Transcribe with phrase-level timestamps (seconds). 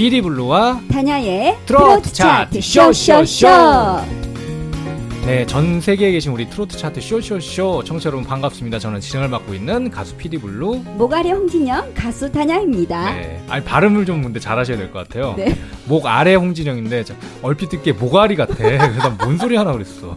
[0.00, 4.19] 피디블루와 다냐의 트로트 차트 쇼쇼쇼.
[5.30, 8.80] 네, 전 세계에 계신 우리 트로트 차트 쇼쇼쇼 청취자 여러분 반갑습니다.
[8.80, 10.82] 저는 진행을 맡고 있는 가수 피디블루.
[10.96, 13.14] 모가리 홍진영 가수 다냐입니다.
[13.14, 15.34] 네, 아니 발음을 좀 근데 잘하셔야 될 것 같아요.
[15.36, 15.56] 네.
[15.86, 18.54] 목 아래 홍진영인데 저 얼핏 듣기에 모가리 같아.
[18.56, 20.16] 그래서 뭔 소리 하나 그랬어.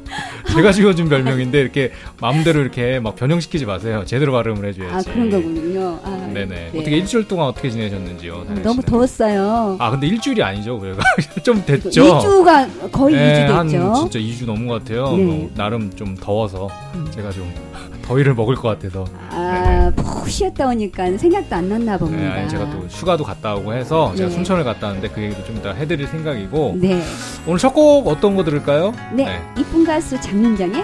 [0.55, 4.03] 제가 지어준 별명인데 이렇게 마음대로 이렇게 막 변형시키지 마세요.
[4.07, 5.09] 제대로 발음을 해줘야지.
[5.09, 5.99] 아 그런 거군요.
[6.03, 6.45] 아, 네네.
[6.71, 6.79] 네.
[6.79, 8.45] 어떻게 일주일 동안 어떻게 지내셨는지요?
[8.47, 8.81] 다냐 너무?
[8.81, 9.77] 더웠어요.
[9.79, 10.79] 아 근데 일주일이 아니죠.
[10.79, 11.03] 그래가
[11.43, 11.89] 좀 됐죠.
[11.91, 13.93] 2주가 거의 네, 2주 한 됐죠.
[14.09, 15.02] 진짜 2주 넘은 것 같아요.
[15.11, 15.23] 네.
[15.23, 17.07] 뭐 나름 좀 더워서 음.
[17.11, 17.51] 제가 좀
[18.03, 19.05] 더위를 먹을 것 같아서.
[19.29, 22.33] 아, 푹 쉬었다 오니까 생각도 안 났나 네, 봅니다.
[22.33, 24.35] 아니 제가 또 휴가도 갔다 오고 해서 제가 네.
[24.35, 27.01] 순천을 갔다 왔는데 그 얘기도 좀 이따 해드릴 생각이고 네.
[27.47, 28.91] 오늘 첫 곡 어떤 거 들을까요?
[29.13, 29.25] 네.
[29.25, 29.41] 네.
[29.57, 30.83] 이쁜 가수 장윤정의 네.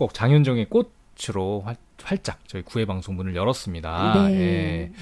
[0.00, 4.28] 첫곡 장윤정의 꽃으로 활, 활짝 저희 구회 방송 문을 열었습니다.
[4.28, 4.40] 네.
[4.40, 4.92] 예.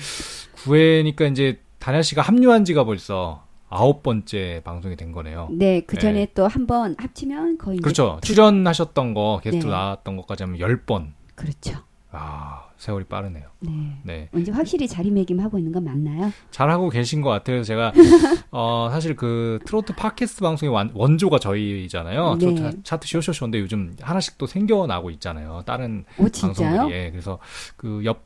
[0.65, 5.49] 구회니까 이제 다냐 씨가 합류한 지가 벌써 아홉 번째 방송이 된 거네요.
[5.53, 6.33] 네, 그 전에 네.
[6.35, 8.19] 또한 번 합치면 거의 그렇죠.
[8.23, 9.71] 출연하셨던 거, 게스트 네.
[9.71, 11.15] 나왔던 것까지 하면 열 번.
[11.37, 11.85] 그렇죠.
[12.11, 13.45] 아, 세월이 빠르네요.
[13.61, 13.71] 네.
[14.03, 14.29] 네.
[14.37, 16.33] 이제 확실히 자리매김하고 있는 건 맞나요?
[16.51, 17.63] 잘 하고 계신 것 같아요.
[17.63, 17.93] 제가,
[18.51, 22.37] 어, 사실 그 트로트 팟캐스트 방송의 완- 원조가 저희잖아요.
[22.37, 22.39] 네.
[22.39, 25.63] 트로트 차트 쇼쇼쇼인데 요즘 하나씩 또 생겨나고 있잖아요.
[25.67, 26.69] 다른 오 진짜요?
[26.71, 26.99] 방송들이.
[26.99, 27.39] 예, 그래서
[27.77, 28.23] 그 옆,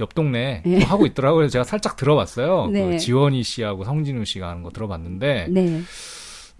[0.00, 0.80] 옆 동네 네.
[0.80, 1.48] 또 하고 있더라고요.
[1.48, 2.66] 제가 살짝 들어봤어요.
[2.66, 2.84] 네.
[2.90, 5.80] 그 지원이 씨하고 성진우 씨가 하는 거 들어봤는데, 네.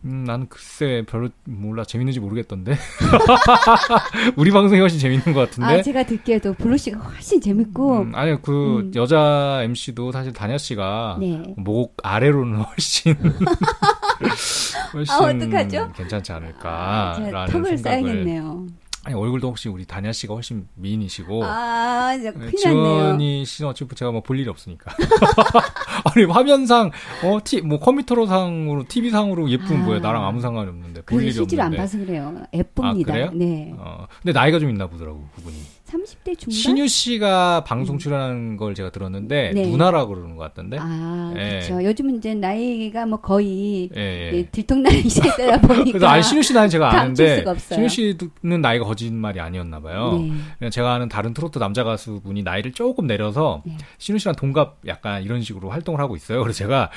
[0.04, 2.76] 음, 나는 글쎄 별로 몰라 재밌는지 모르겠던데.
[4.36, 5.66] 우리 방송이 훨씬 재밌는 것 같은데.
[5.66, 8.92] 아 제가 듣기에도 블루 씨가 훨씬 재밌고 음, 아니요 그 음.
[8.94, 11.54] 여자 MC도 사실 다냐 씨가 네.
[11.56, 13.14] 목 아래로는 훨씬
[14.92, 15.92] 훨씬 아, 어떡하죠?
[15.94, 18.66] 괜찮지 않을까라는 덕을 생각을 쌓아야겠네요.
[19.04, 22.56] 아니 얼굴도 혹시 우리 다냐 씨가 훨씬 미인이시고 아, 진짜 네, 큰일.
[22.56, 24.92] 지원이 씨는 어차피 제가 뭐 볼 일이 없으니까.
[26.14, 26.90] 아니 화면상
[27.24, 29.84] 어티뭐 컴퓨터로 상으로 TV 상으로 예쁜 아.
[29.84, 31.82] 뭐야 나랑 아무 상관이 없는데 볼 일이 실제로 안 없는데.
[31.82, 32.42] 봐서 그래요.
[32.54, 33.12] 예쁩니다.
[33.12, 33.30] 아, 그래요?
[33.34, 33.74] 네.
[33.76, 35.56] 어 근데 나이가 좀 있나 보더라고 그분이.
[35.92, 36.50] 30대 중반?
[36.50, 39.66] 신유 씨가 방송 출연하는 걸 제가 들었는데 네.
[39.66, 40.78] 누나라 그러는 것 같던데.
[40.80, 41.60] 아, 예.
[41.60, 41.84] 그렇죠.
[41.84, 44.30] 요즘은 이제 나이가 뭐 거의 예, 예.
[44.36, 45.84] 예, 들통나는 세대다 보니까.
[45.84, 47.44] 그래서 아니 신유 씨 나이 제가 아는데.
[47.58, 50.20] 신유 씨는 나이가 거짓말이 아니었나 봐요.
[50.60, 50.70] 네.
[50.70, 53.76] 제가 아는 다른 트로트 남자 가수 분이 나이를 조금 내려서 네.
[53.98, 56.42] 신유 씨랑 동갑 약간 이런 식으로 활동을 하고 있어요.
[56.42, 56.90] 그래서 제가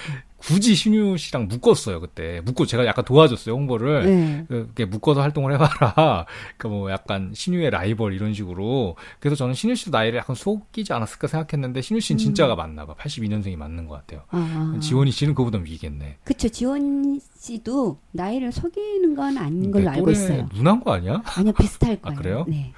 [0.48, 4.46] 굳이 신유 씨랑 묶었어요 그때 묶고 제가 약간 도와줬어요 홍보를.
[4.76, 4.86] 네.
[4.86, 6.26] 묶어서 활동을 해봐라.
[6.58, 8.96] 그러니까 뭐 약간 신유의 라이벌 이런 식으로.
[9.20, 12.94] 그래서 저는 신유 씨도 나이를 약간 속이지 않았을까 생각했는데 신유 씨는 진짜가 맞나 봐.
[12.96, 14.24] 82년생이 맞는 것 같아요.
[14.30, 16.18] 아, 지원이 씨는 그보다 위겠네.
[16.24, 16.50] 그쵸.
[16.50, 20.48] 지원 씨도 나이를 속이는 건 아닌 걸로 내 알고 있어요.
[20.54, 21.22] 누난 거 아니야?
[21.26, 22.22] 아니요, 비슷할 아, 거예요.
[22.22, 22.46] 그래요?
[22.48, 22.72] 네.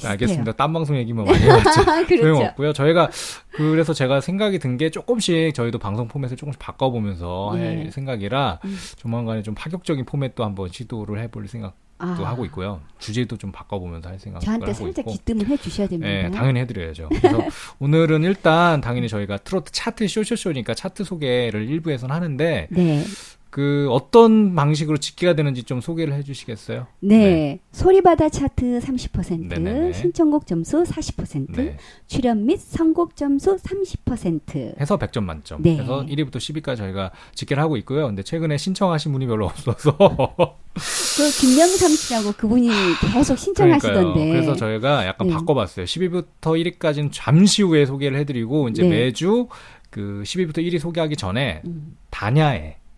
[0.00, 0.10] 비슷해요.
[0.12, 0.52] 알겠습니다.
[0.52, 1.84] 딴 방송 얘기만 많이 해봤죠.
[2.06, 2.22] 그렇죠.
[2.22, 2.72] 소용없고요.
[2.72, 3.10] 저희가
[3.52, 7.66] 그래서 제가 생각이 든 게 조금씩 저희도 방송 포맷을 조금씩 바꿔보면서 네.
[7.84, 8.78] 할 생각이라 음.
[8.96, 11.74] 조만간에 좀 파격적인 포맷도 한번 시도를 해볼 생각
[12.16, 12.80] 도 아, 하고 있고요.
[12.98, 15.10] 주제도 좀 바꿔보면서 할 생각을 저한테 하고 살짝 있고.
[15.12, 16.08] 기뜸을 해주셔야 됩니다.
[16.10, 17.10] 네, 당연히 해드려야죠.
[17.10, 17.44] 그래서
[17.78, 23.04] 오늘은 일단 당연히 저희가 트로트 차트 쇼쇼쇼니까 차트 소개를 일부에서는 하는데 네.
[23.50, 26.86] 그 어떤 방식으로 집계가 되는지 좀 소개를 해주시겠어요?
[27.00, 27.58] 네.
[27.72, 29.92] 소리바다 차트 30%, 네네네.
[29.92, 31.76] 신청곡 점수 40%, 네.
[32.06, 34.80] 출연 및 선곡 점수 30%.
[34.80, 35.62] 해서 100점 만점.
[35.62, 35.74] 네.
[35.74, 38.06] 그래서 1위부터 10위까지 저희가 집계를 하고 있고요.
[38.06, 42.68] 근데 최근에 신청하신 분이 별로 없어서 그 김영삼 씨라고 그분이
[43.12, 44.02] 계속 신청하시던데.
[44.02, 44.32] 그러니까요.
[44.32, 45.34] 그래서 저희가 약간 네.
[45.34, 45.86] 바꿔봤어요.
[45.86, 48.90] 10위부터 1위까지는 잠시 후에 소개를 해드리고 이제 네.
[48.90, 49.48] 매주
[49.90, 51.70] 그 10위부터 1위 소개하기 전에 음.
[51.70, 51.96] 음.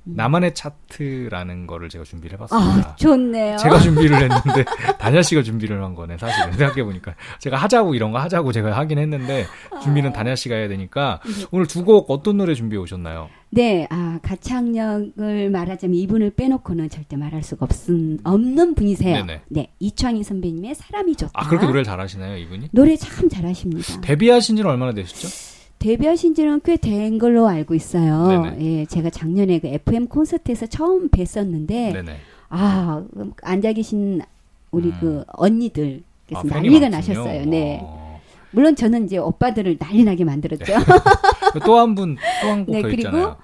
[0.04, 2.90] 나만의 차트라는 거를 제가 준비를 해봤습니다.
[2.90, 3.56] 아, 좋네요.
[3.58, 4.64] 제가 준비를 했는데
[4.98, 8.98] 다냐 씨가 준비를 한 거네 사실은 생각해 보니까 제가 하자고 이런 거 하자고 제가 하긴
[8.98, 9.46] 했는데
[9.82, 11.46] 준비는 다냐 씨가 해야 되니까 네.
[11.52, 13.28] 오늘 두 곡 어떤 노래 준비해 오셨나요?
[13.50, 19.24] 네, 아, 가창력을 말하자면 이분을 빼놓고는 절대 말할 수가 없은, 없는 분이세요.
[19.26, 19.40] 네네.
[19.48, 21.32] 네, 이창희 선배님의 사람이 좋다.
[21.34, 22.68] 아 그렇게 노래를 잘하시나요 이분이?
[22.72, 24.00] 노래 참 잘하십니다.
[24.00, 25.28] 데뷔하신 지는 얼마나 되셨죠?
[25.82, 28.28] 데뷔하신 지는 꽤 된 걸로 알고 있어요.
[28.28, 28.56] 네네.
[28.60, 32.16] 예, 제가 작년에 그 FM 콘서트에서 처음 뵀었는데, 네네.
[32.48, 34.20] 아, 음, 앉아 계신
[34.70, 34.96] 우리 음.
[35.00, 36.02] 그 언니들.
[36.28, 36.88] 께서 아, 난리가 많군요.
[36.88, 37.44] 나셨어요.
[37.46, 37.80] 네.
[37.82, 38.20] 어.
[38.52, 40.64] 물론 저는 이제 오빠들을 난리 나게 만들었죠.
[41.66, 43.36] 또 한 분 또한곡 네, 더 그리고 있잖아요.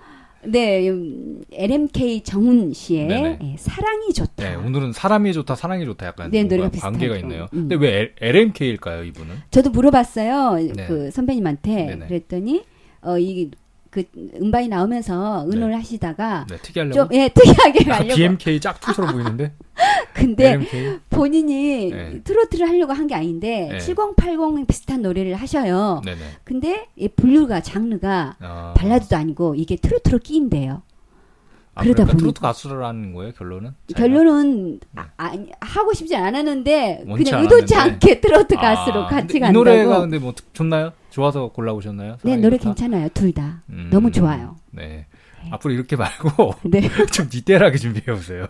[0.44, 3.08] 네, 음, LMK 정훈 씨의.
[3.42, 4.48] 예, 사랑이 좋다.
[4.48, 6.92] 네, 오늘은 사람이 좋다, 사랑이 좋다 약간 네, 노래가 비슷하죠.
[6.92, 7.48] 관계가 있네요.
[7.54, 7.68] 음.
[7.68, 9.34] 근데 왜 LMK일까요, 이분은?
[9.50, 10.72] 저도 물어봤어요.
[10.74, 10.86] 네.
[10.86, 11.74] 그 선배님한테.
[11.86, 12.06] 네네.
[12.06, 12.62] 그랬더니
[13.02, 13.50] 어 이
[13.90, 14.04] 그
[14.40, 16.94] 음반이 나오면서 의논을 하시다가 네, 특이하려고.
[16.94, 18.14] 좀 예, 특이하게 가려고.
[18.14, 19.52] BMK 짝퉁처럼 보이는데.
[20.14, 20.98] 근데 LMK.
[21.10, 22.20] 본인이 네.
[22.24, 23.78] 트로트를 하려고 한 게 아닌데 네.
[23.78, 26.02] 7080 비슷한 노래를 하셔요.
[26.04, 26.18] 네네.
[26.44, 28.74] 근데 이 분류가 장르가 아.
[28.76, 30.82] 발라드도 아니고 이게 트로트로 끼인대요.
[31.78, 33.70] 아, 그러다 그러니까 보니- 트로트 가수라는 거예요, 결론은?
[33.88, 33.98] 자기가?
[34.00, 37.74] 결론은 아, 아니, 하고 싶지 않았는데 그냥 의도치.
[37.74, 39.64] 않게 트로트 아, 가수로 근데 같이 이 간다고.
[39.64, 40.92] 노래가 근데 뭐 좋나요?
[41.10, 42.16] 좋아서 골라오셨나요?
[42.22, 42.74] 네 노래 좋다?
[42.74, 43.62] 괜찮아요 둘 다.
[43.70, 44.56] 음, 너무 좋아요.
[44.72, 45.06] 네.
[45.50, 46.80] 앞으로 이렇게 말고 네.
[47.12, 48.46] 좀 디테일하게 준비해 보세요.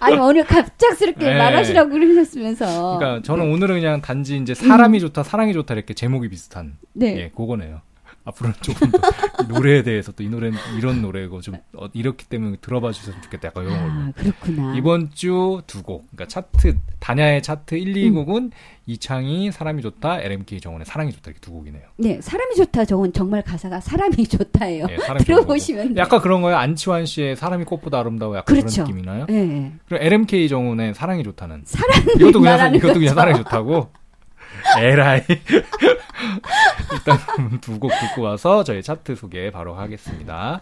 [0.00, 1.36] 아니 오늘 갑작스럽게 네.
[1.36, 2.98] 말하시라고 그러셨으면서.
[2.98, 6.78] 그러니까 저는 오늘은 그냥 단지 이제 사람이 좋다, 사랑이 좋다 이렇게 제목이 비슷한 음.
[6.92, 7.16] 네.
[7.18, 7.80] 예, 그거네요.
[8.26, 12.92] 앞으로는 조금 더이 노래에 대해서 또 이 노래는 이런 노래고 좀 어, 이렇기 때문에 들어봐
[12.92, 13.48] 주셨으면 좋겠다.
[13.48, 13.92] 약간 이런 걸로.
[13.92, 14.74] 아 그렇구나.
[14.76, 16.06] 이번 주 두 곡.
[16.10, 18.14] 그러니까 차트 다냐의 차트 1, 2 음.
[18.14, 18.50] 곡은
[18.86, 21.82] 이창희 사람이 좋다, LMK 정원의 사랑이 좋다 이렇게 두 곡이네요.
[21.96, 22.84] 네 사람이 좋다.
[22.86, 24.86] 저건 정말 가사가 사람이 좋다예요.
[24.90, 25.96] 예, 사람이 들어보시면.
[25.98, 26.56] 약간 그런 거예요.
[26.56, 28.84] 안치환 씨의 사람이 꽃보다 아름다워 약간 그렇죠.
[28.84, 29.26] 그런 느낌이나요?
[29.26, 29.72] 네.
[29.88, 33.14] 그리고 LMK 정원의 사랑이 좋다는 사랑을 이것도 그냥 사- 말하는 이것도 그냥.
[33.14, 33.88] 사랑이 좋다고.
[34.78, 35.22] 에라이.
[36.92, 37.18] 일단
[37.60, 40.60] 두 곡 듣고 와서 저희 차트 소개 바로 하겠습니다.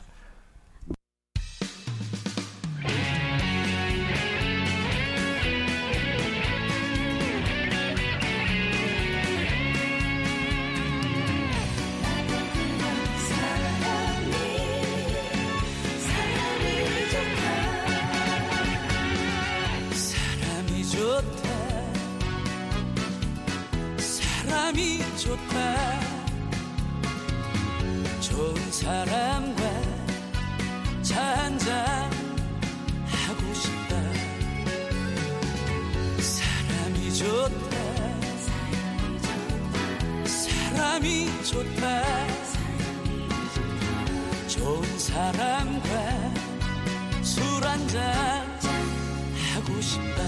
[28.83, 29.63] 사람과
[31.03, 32.11] 차 한잔
[33.07, 33.97] 하고 싶다.
[36.19, 37.77] 사람이 좋다.
[40.27, 42.03] 사람이 좋다.
[44.49, 46.35] 좋은 사람과
[47.23, 48.03] 술 한잔
[49.55, 50.22] 하고 싶다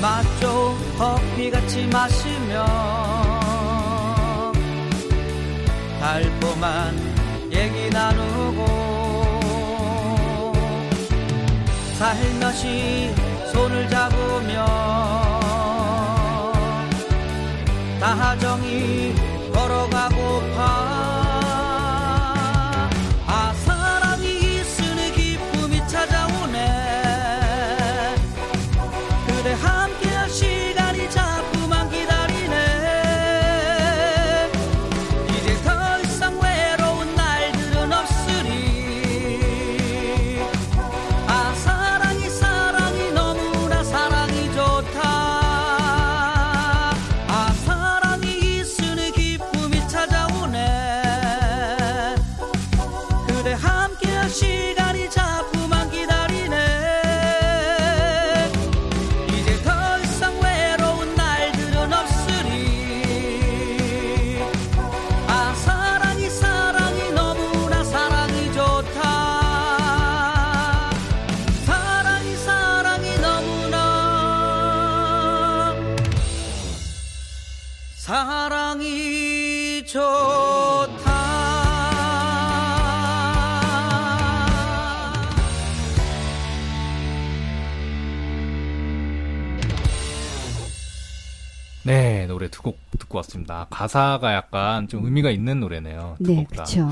[0.00, 2.64] 맛 좋은 커피같이 마시며
[6.00, 6.94] 달콤한
[7.50, 8.66] 얘기 나누고
[11.98, 13.14] 살며시
[13.52, 14.66] 손을 잡으며
[17.98, 19.14] 다정히
[93.16, 93.66] 듣고 왔습니다.
[93.70, 96.16] 가사가 약간 좀 의미가 있는 노래네요.
[96.22, 96.46] 두 네.
[96.50, 96.88] 그렇죠.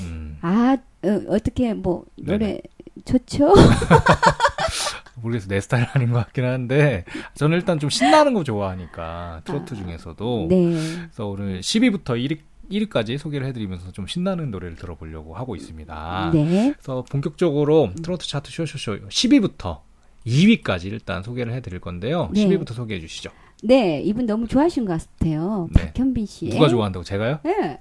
[0.00, 2.60] 음, 아, 어, 어떻게 뭐 노래
[3.04, 3.52] 좋죠?
[5.20, 10.46] 모르겠어 내 스타일 아닌 것 같긴 한데 저는 일단 좀 신나는 거 좋아하니까 트로트 중에서도
[10.48, 10.72] 네.
[10.72, 12.38] 그래서 오늘 10위부터 1위
[12.70, 16.30] 1위까지 소개를 해드리면서 좀 신나는 노래를 들어보려고 하고 있습니다.
[16.32, 16.72] 네.
[16.72, 19.80] 그래서 본격적으로 트로트 차트 쇼쇼쇼 10위부터
[20.24, 22.30] 2위까지 일단 소개를 해드릴 건데요.
[22.32, 22.46] 네.
[22.46, 23.30] 10위부터 소개해 주시죠.
[23.62, 25.68] 네, 이분 너무 좋아하신 것 같아요.
[25.74, 25.92] 네.
[25.92, 26.48] 박현빈 씨.
[26.50, 27.38] 누가 좋아한다고 제가요?
[27.44, 27.80] 네.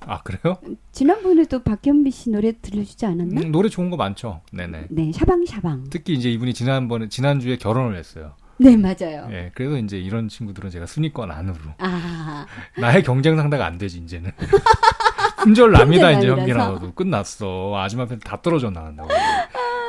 [0.00, 0.56] 아 그래요?
[0.92, 3.40] 지난번에도 박현빈 씨 노래 들려주지 않았나?
[3.42, 4.40] 음, 노래 좋은 거 많죠.
[4.52, 4.86] 네네.
[4.90, 5.84] 네, 샤방샤방.
[5.90, 8.32] 특히 이제 이분이 지난번에 지난주에 결혼을 했어요.
[8.58, 9.26] 네, 맞아요.
[9.30, 12.44] 예, 그래서 이제 이런 친구들은 제가 순위권 안으로 아,
[12.78, 14.32] 나의 경쟁 상대가 안 되지 이제는.
[15.42, 16.26] 품절 납니다 이제.
[16.28, 17.72] 너도 끝났어.
[17.76, 19.08] 아줌마 팬다 떨어져 나간다고.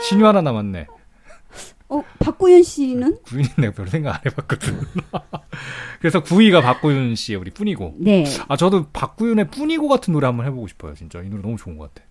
[0.07, 0.87] 신유 하나 남았네.
[1.91, 3.17] 어, 박구현 씨는?
[3.23, 4.79] 구윤이 내가 별로 생각 안 해봤거든.
[5.99, 7.95] 그래서 9위가 박구윤 씨의 우리 뿐이고.
[7.99, 8.23] 네.
[8.47, 10.93] 아 저도 박구윤의 뿐이고 같은 노래 한번 해보고 싶어요.
[10.95, 12.07] 진짜 이 노래 너무 좋은 것 같아.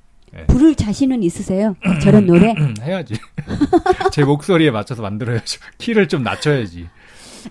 [0.46, 1.74] 부를 자신은 있으세요?
[2.02, 2.52] 저런 노래?
[2.60, 3.14] 음, 해야지.
[4.12, 5.60] 제 목소리에 맞춰서 만들어야죠.
[5.78, 6.86] 키를 좀 낮춰야지.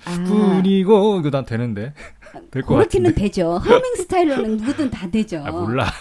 [0.05, 1.93] 아, 뿐이고 이거 난 되는데
[2.51, 3.13] 될것 그렇게는 같은데.
[3.23, 3.57] 되죠.
[3.57, 5.43] 허밍 스타일로는 누구든 다 되죠.
[5.45, 5.91] 아 몰라.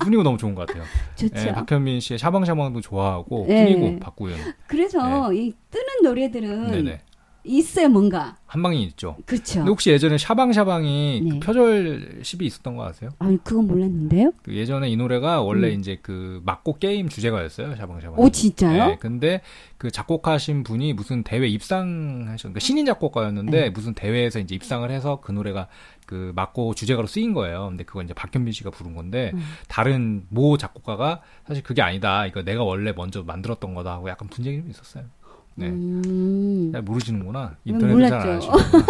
[0.00, 0.84] 뿐이고 너무 좋은 것 같아요.
[1.16, 1.48] 좋죠.
[1.48, 3.74] 예, 박현민 씨의 샤방샤방도 좋아하고 네.
[3.74, 4.36] 뿐이고 박구윤.
[4.66, 7.00] 그래서 이 뜨는 노래들은 네네.
[7.44, 8.36] 있어요, 뭔가.
[8.46, 9.16] 한 방이 있죠.
[9.26, 9.60] 그렇죠.
[9.60, 11.30] 혹시 예전에 샤방샤방이 네.
[11.30, 13.10] 그 표절 10이 있었던 거 아세요?
[13.18, 14.32] 아니, 그건 몰랐는데요?
[14.42, 15.78] 그 예전에 이 노래가 원래 음.
[15.78, 17.76] 이제 그 막고 게임 주제가였어요.
[17.76, 18.18] 샤방샤방.
[18.18, 18.86] 오, 진짜요?
[18.86, 19.40] 네, 근데
[19.78, 23.70] 그 작곡하신 분이 무슨 대회 입상하셨, 그러니까 신인 작곡가였는데 네.
[23.70, 25.68] 무슨 대회에서 이제 입상을 해서 그 노래가
[26.06, 27.68] 그 막고 주제가로 쓰인 거예요.
[27.68, 29.42] 근데 그거 이제 박현빈 씨가 부른 건데 음.
[29.68, 32.26] 다른 모 작곡가가 사실 그게 아니다.
[32.26, 35.04] 이거 내가 원래 먼저 만들었던 거다 하고 약간 분쟁이 좀 있었어요.
[35.60, 35.68] 네.
[35.68, 36.70] 음.
[36.72, 37.50] 잘 모르시는구나.
[37.50, 38.50] 음, 인터넷에 잘안 몰랐죠.
[38.50, 38.86] 하시는구나.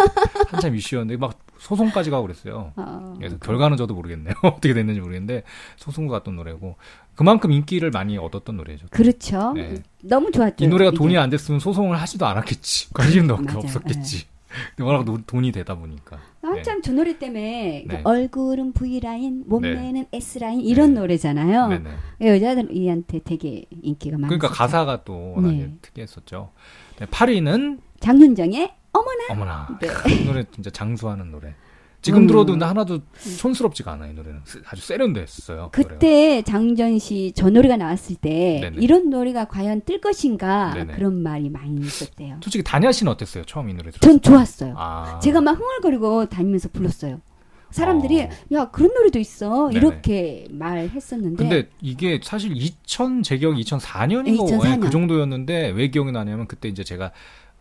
[0.49, 2.71] 한참 이슈였는데 막 소송까지 가고 그랬어요.
[2.77, 4.33] 아, 그래서 결과는 저도 모르겠네요.
[4.43, 5.43] 어떻게 됐는지 모르겠는데
[5.77, 6.75] 소송도 갔던 노래고
[7.15, 8.87] 그만큼 인기를 많이 얻었던 노래죠.
[8.89, 9.53] 그렇죠.
[9.53, 9.75] 네.
[10.03, 10.63] 너무 좋았죠.
[10.63, 10.97] 이 노래가 이게.
[10.97, 12.93] 돈이 안 됐으면 소송을 하지도 않았겠지.
[12.93, 13.35] 관심도.
[13.55, 14.17] 없었겠지.
[14.17, 14.31] 근데
[14.79, 16.17] 워낙 노- 돈이 되다 보니까.
[16.41, 18.01] 한참 저 노래 때문에 그 네.
[18.03, 20.99] 얼굴은 V라인, 몸매는 S라인 이런 네.
[20.99, 21.63] 노래잖아요.
[21.67, 21.97] 노래잖아요.
[22.21, 24.37] 여자들한테 되게 인기가 많았어요.
[24.39, 25.73] 그러니까 가사가 또 워낙에 네.
[25.81, 26.51] 특이했었죠.
[26.99, 29.23] 네, 8위는 장윤정의 어머나.
[29.29, 29.79] 어머나.
[29.79, 29.87] 네.
[30.21, 31.53] 이 노래 진짜 장수하는 노래.
[32.01, 32.27] 지금 음.
[32.27, 32.99] 들어도 근데 하나도
[33.37, 35.57] 촌스럽지가 않아 이 노래는 아주 세련됐어요.
[35.57, 35.69] 노래가.
[35.71, 38.77] 그때 장윤정 씨저 노래가 나왔을 때 네네.
[38.79, 40.93] 이런 노래가 과연 뜰 것인가 네네.
[40.93, 42.39] 그런 말이 많이 있었대요.
[42.41, 43.43] 솔직히 다냐 씨는 어땠어요?
[43.45, 44.29] 처음 이 노래 들었을 전 때?
[44.29, 44.73] 좋았어요.
[44.77, 45.19] 아.
[45.19, 47.21] 제가 막 흥얼거리고 다니면서 불렀어요.
[47.69, 48.29] 사람들이 어.
[48.53, 49.77] 야 그런 노래도 있어 네네.
[49.79, 54.79] 이렇게 말했었는데 근데 이게 사실 2000제 기억이 2004년인가 네, 2004 년.
[54.81, 57.11] 그 정도였는데 왜 기억이 나냐면 그때 이제 제가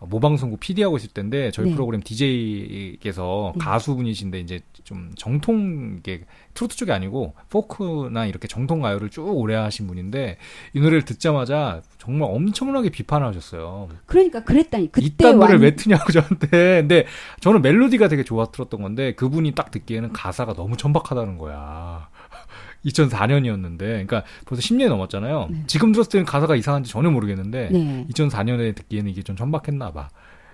[0.03, 1.75] 모방송국 PD 하고 있을 때인데 저희 네.
[1.75, 3.65] 프로그램 DJ께서 네.
[3.65, 6.23] 가수분이신데 이제 좀 정통 이게
[6.55, 10.39] 트로트 쪽이 아니고 포크나 이렇게 정통 가요를 쭉 오래 하신 분인데
[10.75, 13.89] 이 노래를 듣자마자 정말 엄청나게 비판하셨어요.
[14.07, 16.49] 그러니까 그랬다니 그때 이딴 노래를 완- 왜 트냐고 저한테.
[16.81, 17.07] 근데
[17.41, 22.09] 저는 멜로디가 되게 좋아 들었던 건데 그분이 딱 듣기에는 가사가 너무 천박하다는 거야.
[22.85, 25.49] 2004년이었는데, 그러니까 벌써 10년이 넘었잖아요.
[25.51, 25.62] 네.
[25.66, 28.07] 지금 들었을 때는 가사가 이상한지 전혀 모르겠는데, 네.
[28.11, 30.09] 2004년에 듣기에는 이게 좀 천박했나 봐.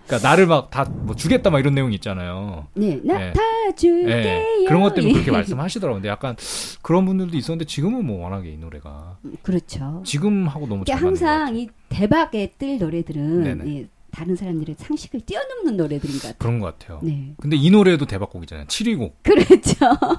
[0.06, 2.68] 그러니까 나를 막 다 뭐 주겠다 막 이런 내용 있잖아요.
[2.74, 3.32] 네, 나 네.
[3.32, 3.40] 다
[3.76, 4.08] 줄게요.
[4.16, 5.32] 예, 그런 것 때문에 그렇게 예.
[5.32, 5.96] 말씀하시더라고요.
[5.98, 6.36] 근데 약간
[6.80, 10.02] 그런 분들도 있었는데 지금은 뭐 워낙에 이 노래가 그렇죠.
[10.04, 11.02] 지금 하고 너무 이게 잘.
[11.02, 16.38] 항상 이 대박에 뜰 노래들은 다른 사람들의 상식을 뛰어넘는 노래들인 것 같아요.
[16.38, 17.00] 그런 것 같아요.
[17.02, 17.34] 네.
[17.38, 18.64] 근데 이 노래도 대박곡이잖아요.
[18.66, 19.12] 7위곡.
[19.22, 19.74] 그렇죠.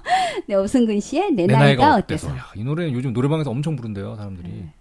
[0.48, 2.28] 네, 오승근 씨의 내, 내 나이가, 나이가 어때서.
[2.28, 2.40] 어때서.
[2.40, 4.50] 야, 이 노래는 요즘 노래방에서 엄청 부른대요, 사람들이.
[4.50, 4.74] 네.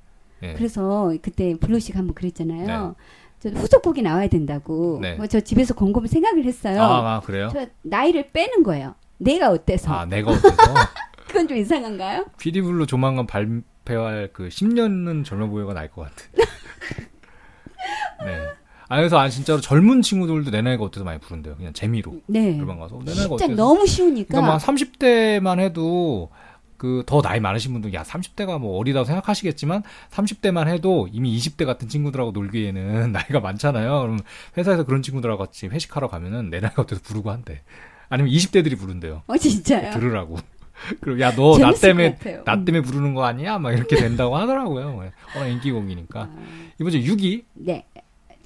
[0.43, 0.53] 예.
[0.53, 2.67] 그래서 그때 블루식 한번 그랬잖아요.
[2.67, 2.95] 네.
[3.41, 4.99] 저 후속곡이 나와야 된다고.
[5.01, 5.15] 네.
[5.15, 6.83] 뭐저 집에서 곰곰이 생각을 했어요.
[6.83, 7.49] 아, 아, 그래요?
[7.51, 8.97] 저 나이를 빼는 거예요.
[9.17, 9.95] 내가 어때서.
[9.95, 10.57] 아, 내가 어때서?
[11.27, 12.27] 그건 좀 이상한가요?
[12.39, 16.17] 피디블루 조만간 발표할 그 10년은 젊어 보여가 날 것 같아.
[18.27, 18.43] 네.
[18.89, 21.57] 아, 그래서 아, 진짜로 젊은 친구들도 내 나이가 어때서 많이 부른대요.
[21.57, 22.21] 그냥 재미로.
[22.27, 22.53] 네.
[22.53, 22.99] 노래방 가서.
[23.05, 23.55] 내 나이가 어때서?
[23.55, 24.29] 너무 쉬우니까.
[24.29, 26.31] 그러니까 막 30대만 해도
[26.77, 31.89] 그 더 나이 많으신 분들 야 30대가 뭐 어리다고 생각하시겠지만 30대만 해도 이미 20대 같은
[31.89, 34.01] 친구들하고 놀기에는 나이가 많잖아요.
[34.03, 34.19] 그럼
[34.59, 37.63] 회사에서 그런 친구들하고 같이 회식하러 가면은 내 나이가 어때서 부르고 한대.
[38.11, 39.23] 아니면 20대들이 부른대요.
[39.27, 39.91] 어 진짜요?
[39.93, 40.37] 들으라고.
[41.01, 42.19] 그리고 야 너 나 때문에.
[42.45, 43.59] 나 때문에 부르는 거 아니야?
[43.59, 44.97] 막 이렇게 된다고 하더라고요.
[45.35, 46.21] 워낙 인기곡이니까.
[46.21, 46.29] 아,
[46.79, 47.87] 이번 주 6위 네.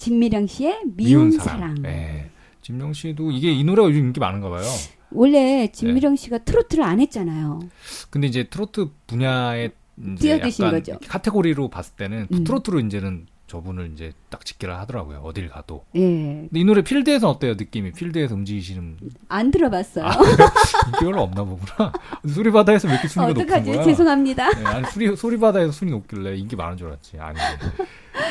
[0.00, 1.74] 진미령 씨의 미운, 사랑.
[1.82, 2.30] 네.
[2.62, 4.64] 진미령 씨도 이게 이 노래가 요즘 인기 많은가 봐요.
[5.10, 7.60] 원래 진미령 씨가 트로트를 안 했잖아요.
[8.08, 9.70] 근데 이제 트로트 분야에
[10.18, 10.98] 뛰어드신 거죠.
[11.06, 12.44] 카테고리로 봤을 때는 음.
[12.44, 15.18] 트로트로 이제는 저분을 이제 딱 집계를 하더라고요.
[15.18, 15.84] 어딜 가도.
[15.96, 16.00] 예.
[16.00, 17.54] 근데 이 노래 필드에서 어때요?
[17.54, 18.96] 느낌이 필드에서 움직이시는
[19.28, 20.06] 안 들어봤어요.
[20.06, 21.92] 아, 인기 별로 없나 보구나.
[22.26, 23.72] 소리바다에서 왜 이렇게 순위가 높은 어떡하지?
[23.72, 23.84] 거야?
[23.84, 24.50] 죄송합니다.
[24.50, 27.18] 네, 아니 소리 소리바다에서 순위 높길래 인기 많은 줄 알았지.
[27.18, 27.38] 아니.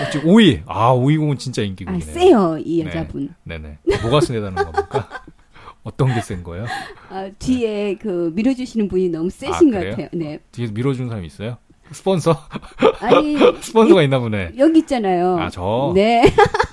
[0.07, 0.61] 어찌 5위.
[0.65, 2.13] 아 5위공은 진짜 아, 인기곡이네요.
[2.13, 2.89] 세요, 이 네.
[2.89, 3.33] 여자분.
[3.43, 3.77] 네 네.
[4.01, 5.09] 뭐가 세다는 겁니까?
[5.83, 6.65] 어떤 게 센 거예요?
[7.09, 9.89] 아, 뒤에 그 밀어주시는 분이 너무 세신 아, 것?
[9.89, 10.07] 같아요.
[10.13, 10.39] 네.
[10.51, 11.57] 뒤에서 밀어주는 사람이 있어요?
[11.91, 12.37] 스폰서?
[12.99, 14.51] 아니, 스폰서가 있나 보네.
[14.57, 15.39] 여기 있잖아요.
[15.39, 15.91] 아, 저?
[15.95, 16.23] 네.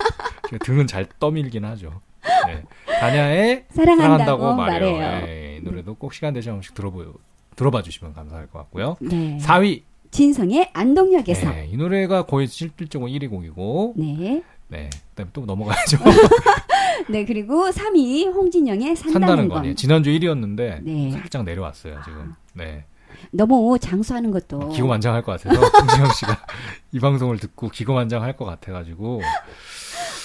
[0.64, 2.00] 등은 잘 떠밀긴 하죠.
[2.46, 2.62] 네.
[3.00, 4.98] 다냐의 사랑한다고, 사랑한다고 말해요.
[4.98, 5.26] 말해요.
[5.28, 7.14] 예, 이 노래도 꼭 시간 되시면 한 번씩 들어보요.
[7.54, 8.96] 들어봐 주시면 감사할 것 같고요.
[9.00, 9.38] 네.
[9.40, 9.82] 4위.
[10.16, 11.50] 진성의 안동역에서.
[11.50, 11.56] 네.
[11.56, 14.42] 네, 이 노래가 거의 실질적으로 1위 곡이고, 네.
[14.68, 14.90] 네.
[15.10, 15.98] 그다음에 또 넘어가야죠.
[17.26, 19.62] 그리고 3위 홍진영의 산다는, 산다는 건.
[19.62, 19.74] 거니.
[19.74, 21.10] 지난주 1위였는데 네.
[21.12, 22.34] 살짝 내려왔어요 지금.
[22.54, 22.84] 네.
[23.30, 26.46] 너무 장수하는 것도 기고만장할 것 같아서 홍진영 씨가
[26.92, 29.22] 이 방송을 듣고 기고만장할 것 같아가지고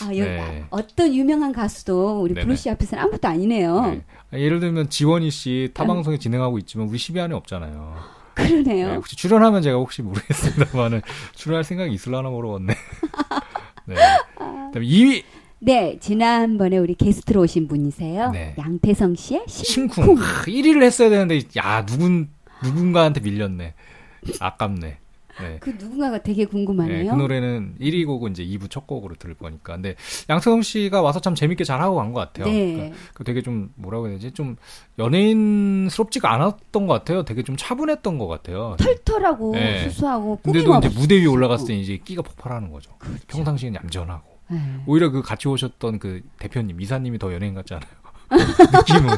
[0.04, 0.66] 아, 여기 네.
[0.70, 2.46] 어떤 유명한 가수도 우리 네네.
[2.46, 3.82] 브루시 앞에서는 아무것도 아니네요.
[3.82, 4.04] 네.
[4.34, 5.74] 예를 들면 지원이 씨 아.
[5.80, 8.21] 타방송에 진행하고 있지만 우리 10위 안에 없잖아요.
[8.36, 8.88] 그러네요.
[8.90, 11.02] 네, 혹시 출연하면 제가 혹시 모르겠습니다만은
[11.36, 12.74] 출연할 생각이 있을라나 모르겠네.
[13.86, 13.96] 네.
[14.36, 15.24] 그다음에 2위
[15.60, 18.32] 네, 지난번에 우리 게스트로 오신 분이세요.
[18.32, 18.56] 네.
[18.58, 20.06] 양태성 씨의 심쿵.
[20.06, 20.18] 심쿵.
[20.18, 22.30] 하, 1위를 했어야 되는데 야 누군
[22.64, 23.74] 누군가한테 밀렸네.
[24.40, 24.98] 아깝네.
[25.42, 25.58] 네.
[25.60, 27.12] 그 누군가가 되게 네, 궁금하네요.
[27.12, 29.74] 그 노래는 1위 곡은 이제 2부 첫 곡으로 들을 거니까.
[29.74, 29.96] 근데
[30.30, 32.46] 양세형 씨가 와서 참 재밌게 잘 하고 간 것 같아요.
[32.52, 32.74] 네.
[32.76, 34.32] 그러니까 그 되게 좀 뭐라고 해야 되지?
[34.32, 34.56] 좀
[35.00, 37.24] 연예인스럽지가 않았던 것 같아요.
[37.24, 38.76] 되게 좀 차분했던 것 같아요.
[38.80, 39.84] 털털하고 네.
[39.90, 40.78] 수수하고 근데도.
[40.78, 42.92] 이제 무대 위에 올라갔을 때 이제 끼가 폭발하는 거죠.
[43.28, 44.32] 평상시엔 얌전하고.
[44.50, 44.60] 네.
[44.86, 47.90] 오히려 그 같이 오셨던 그 대표님, 이사님이 더 연예인 같잖아요.
[48.32, 49.10] 느낌은.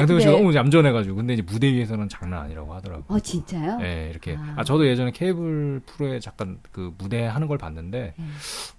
[0.00, 0.38] 양세형 씨가 네.
[0.38, 1.16] 너무 얌전해가지고.
[1.16, 3.04] 근데 이제 무대 위에서는 장난 아니라고 하더라고요.
[3.08, 3.78] 어 진짜요?
[3.82, 4.36] 예, 이렇게.
[4.36, 4.54] 아.
[4.58, 4.64] 아.
[4.64, 8.24] 저도 예전에 케이블 프로에 잠깐 그 무대 하는 걸 봤는데, 네.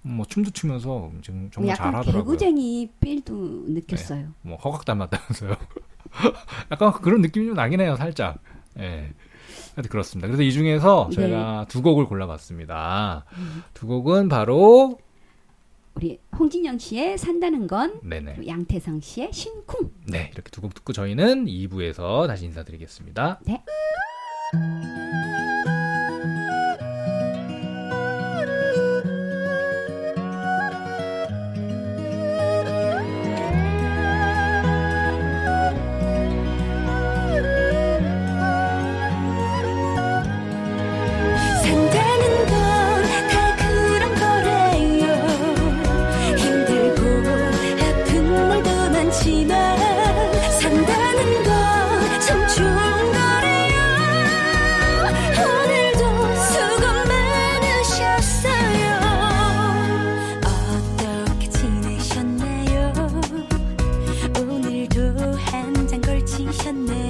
[0.02, 2.24] 뭐 춤도 추면서 지금 정말 잘 약간 하더라고요.
[2.24, 4.28] 개구쟁이 필도 느꼈어요.
[4.42, 5.56] 뭐 허각 닮았다면서요.
[6.72, 8.38] 약간 그런 느낌이 좀 나긴 해요, 살짝.
[8.78, 9.12] 예.
[9.74, 10.26] 하여튼 그렇습니다.
[10.26, 11.16] 그래서 이 중에서 네.
[11.16, 13.24] 저희가 두 곡을 골라봤습니다.
[13.74, 14.98] 두 곡은 바로,
[15.98, 18.46] 우리 홍진영 씨의 산다는 건 네네.
[18.46, 19.90] 양태성 씨의 심쿵.
[20.06, 23.40] 네, 이렇게 두 곡 듣고 저희는 2부에서 다시 인사드리겠습니다.
[23.44, 23.64] 네.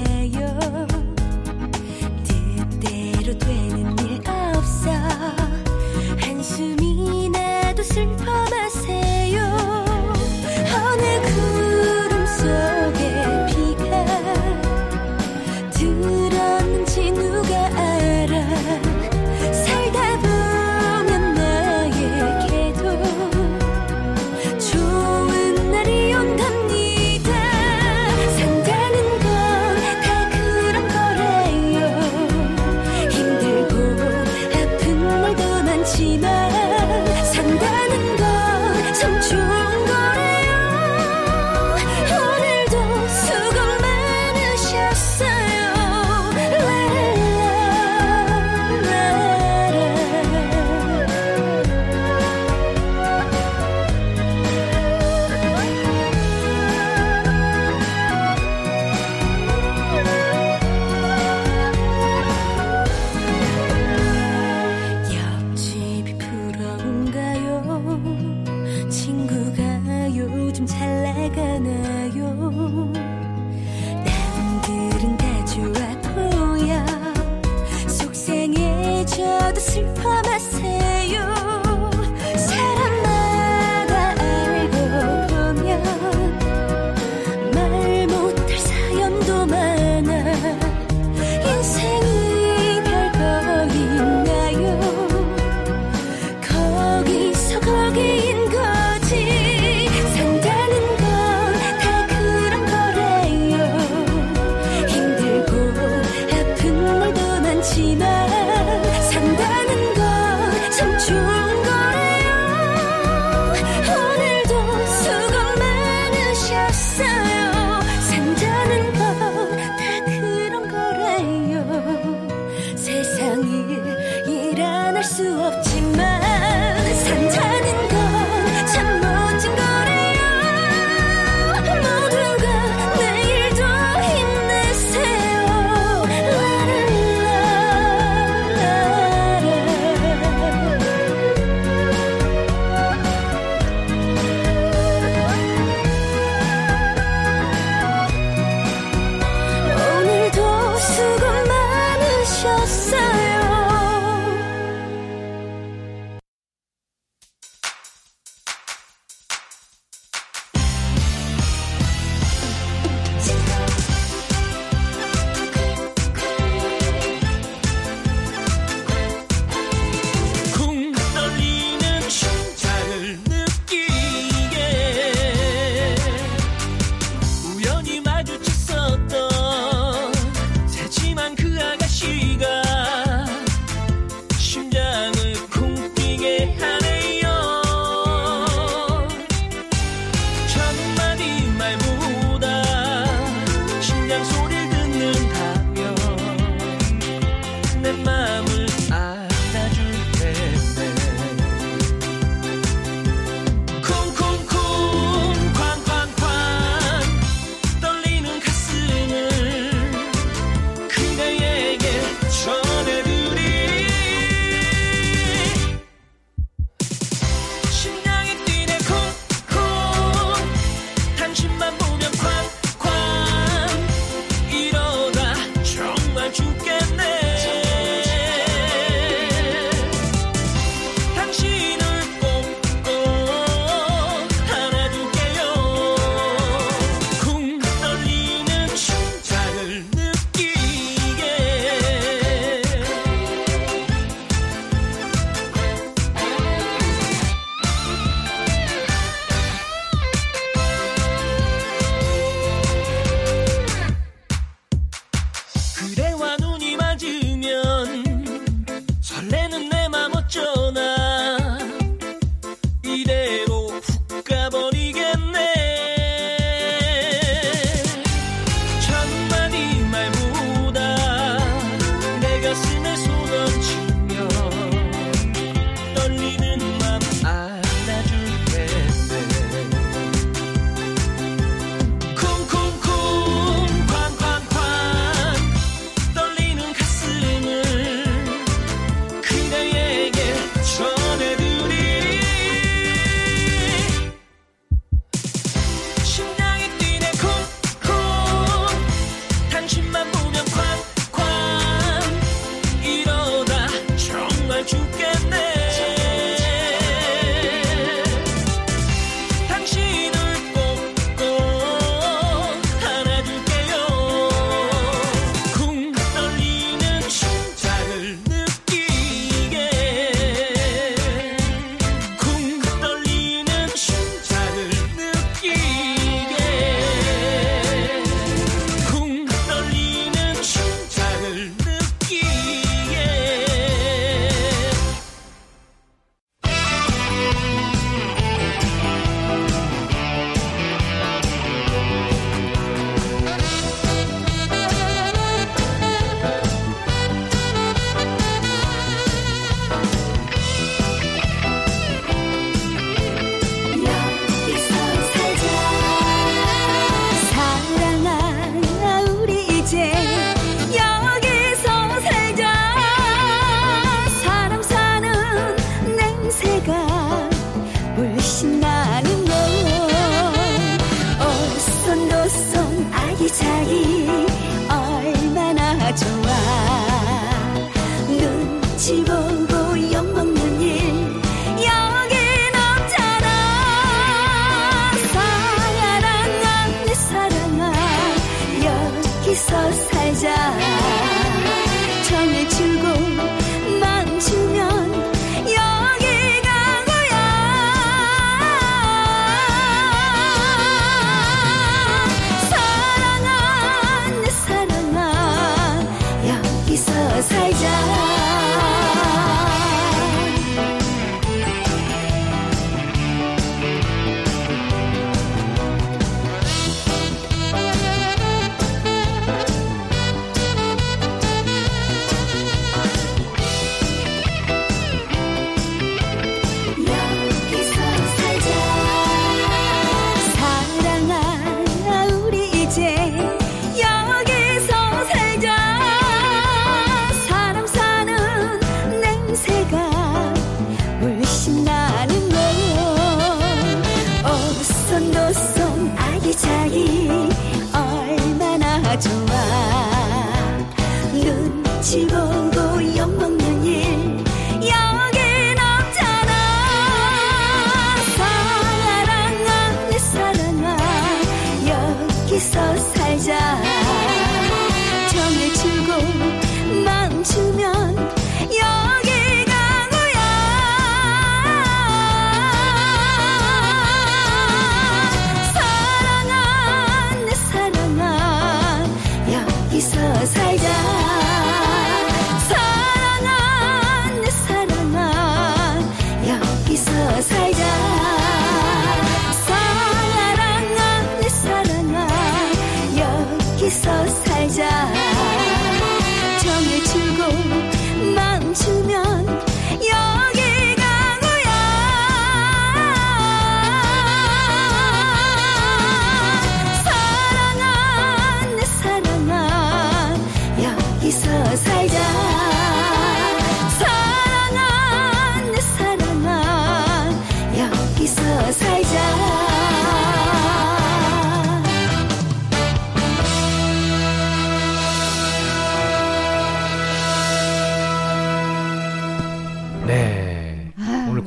[0.04, 0.77] 걸치셨네요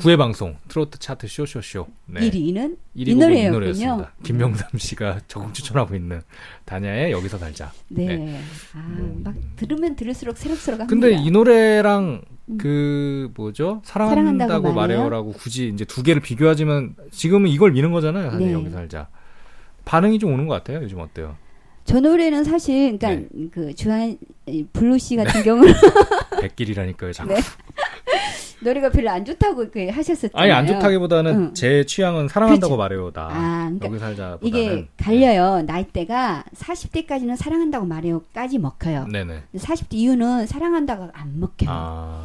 [0.01, 1.87] 9회 방송 트로트 차트 쇼쇼쇼.
[2.07, 2.21] 네.
[2.21, 4.05] 1위는 이 1위 곡은 이 노래였군요.
[4.23, 6.21] 김명삼 씨가 적극 추천하고 있는
[6.65, 7.71] 다냐의 여기서 살자.
[7.87, 8.17] 네.
[8.17, 8.41] 네.
[8.73, 10.89] 아, 막 들으면 들을수록 새록새록 합니다.
[10.89, 12.23] 근데 이 노래랑
[12.57, 13.81] 그 뭐죠?
[13.85, 14.97] 사랑한다고, 사랑한다고 말해요?
[14.97, 18.31] 말해요라고 굳이 이제 두 개를 비교하지만 지금은 이걸 미는 거잖아요.
[18.31, 18.53] 사실 네.
[18.53, 19.07] 여기서 살자.
[19.85, 20.81] 반응이 좀 오는 것 같아요.
[20.81, 21.37] 요즘 어때요?
[21.85, 23.47] 저 노래는 사실 그러니까 네.
[23.51, 25.73] 그 주한 이 블루 씨 같은 경우는
[26.41, 27.13] 백길이라니까요.
[27.13, 27.35] 자꾸.
[28.62, 28.69] 네.
[28.69, 30.41] 노래가 별로 안 좋다고 이렇게 하셨었잖아요.
[30.43, 31.54] 아니 안 좋다기보다는 응.
[31.54, 32.78] 제 취향은 사랑한다고 그렇죠.
[32.78, 33.12] 말해요.
[33.12, 35.62] 나 아, 그러니까 여기 살자보다는 이게 갈려요.
[35.63, 39.08] 나이대가 40대까지는 사랑한다고 말해요까지 먹혀요.
[39.12, 39.43] 네네.
[39.52, 41.69] 근데 40대 이후는 사랑한다고 안 먹혀요.
[41.69, 42.24] 아.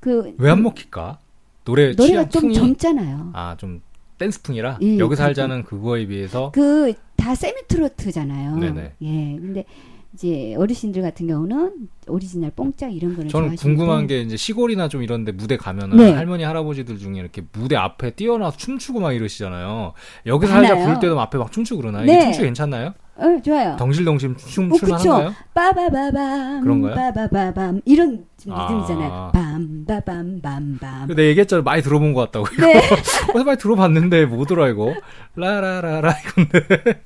[0.00, 1.18] 그왜안 먹힐까?
[1.64, 3.30] 노래 노래가 취향 좀 풍이 젊잖아요.
[3.34, 3.82] 아, 좀
[4.18, 8.56] 댄스풍이라 예, 여기 그리고- 살자는 그거에 비해서 그 다 세미트로트잖아요.
[8.56, 8.92] 네네.
[9.02, 9.36] 예.
[9.38, 9.64] 근데
[10.12, 15.02] 이제 어르신들 같은 경우는 오리지널 뽕짝 이런 거를 저는 좋아하시는데 궁금한 게 이제 시골이나 좀
[15.02, 16.12] 이런 데 무대 가면은 네.
[16.12, 19.92] 할머니 할아버지들 중에 이렇게 무대 앞에 뛰어나서 춤추고 막 이러시잖아요.
[20.26, 20.74] 여기 살자.
[20.74, 22.06] 부를 때도 앞에 막 춤추고 그러나요?
[22.06, 22.22] 네.
[22.22, 22.94] 춤추기 괜찮나요?
[23.20, 23.76] 어, 좋아요.
[23.76, 25.12] 덩실덩실 춤 어, 출만 그쵸.
[25.12, 25.34] 한가요?
[25.54, 26.94] 빠바바밤 그런가요?
[26.94, 28.62] 빠바바밤 이런 아.
[28.68, 29.32] 리듬이잖아요.
[29.34, 31.06] 빰바밤밤밤.
[31.08, 31.62] 근데 얘기했잖아요.
[31.62, 32.46] 많이 들어본 것 같다고.
[32.60, 32.78] 네.
[33.34, 34.94] 어디서 많이 들어봤는데 뭐더라 이거.
[35.36, 36.60] 라라라라 이건데.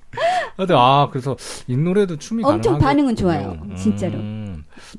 [0.57, 1.37] 근데 아 그래서
[1.67, 2.87] 이 노래도 춤이 엄청 가능하겠군요.
[2.87, 3.77] 반응은 좋아요.
[3.77, 4.15] 진짜로.
[4.15, 4.44] 음.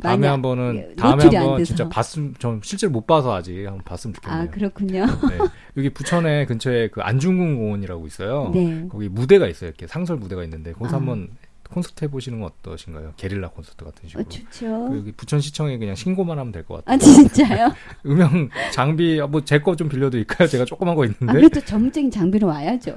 [0.02, 1.68] 다음에 한 번은 예, 다음에 노출이 안 한번 돼서.
[1.68, 4.42] 진짜 봤음 전 실제로 못 봐서 아직 한번 봤으면 좋겠네요.
[4.42, 5.06] 아 그렇군요.
[5.06, 5.38] 네.
[5.78, 8.52] 여기 부천에 근처에 그 안중근 공원이라고 있어요.
[8.54, 8.88] 네.
[8.90, 9.70] 거기 무대가 있어요.
[9.70, 11.00] 이렇게 상설 무대가 있는데 거기서 아.
[11.00, 11.30] 한번
[11.70, 13.14] 콘서트 해보시는 건 어떠신가요?
[13.18, 14.30] 게릴라 콘서트 같은 어, 식으로.
[14.30, 14.90] 좋죠.
[14.90, 16.96] 그 여기 부천시청에 그냥 신고만 하면 될 것 같아요.
[16.96, 17.74] 아 진짜요?
[18.06, 20.48] 음영 장비 뭐 제 거 좀 빌려드릴까요?
[20.48, 21.34] 제가 조그만 거아 있는데.
[21.34, 22.96] 그래도 전문적인 장비로 와야죠.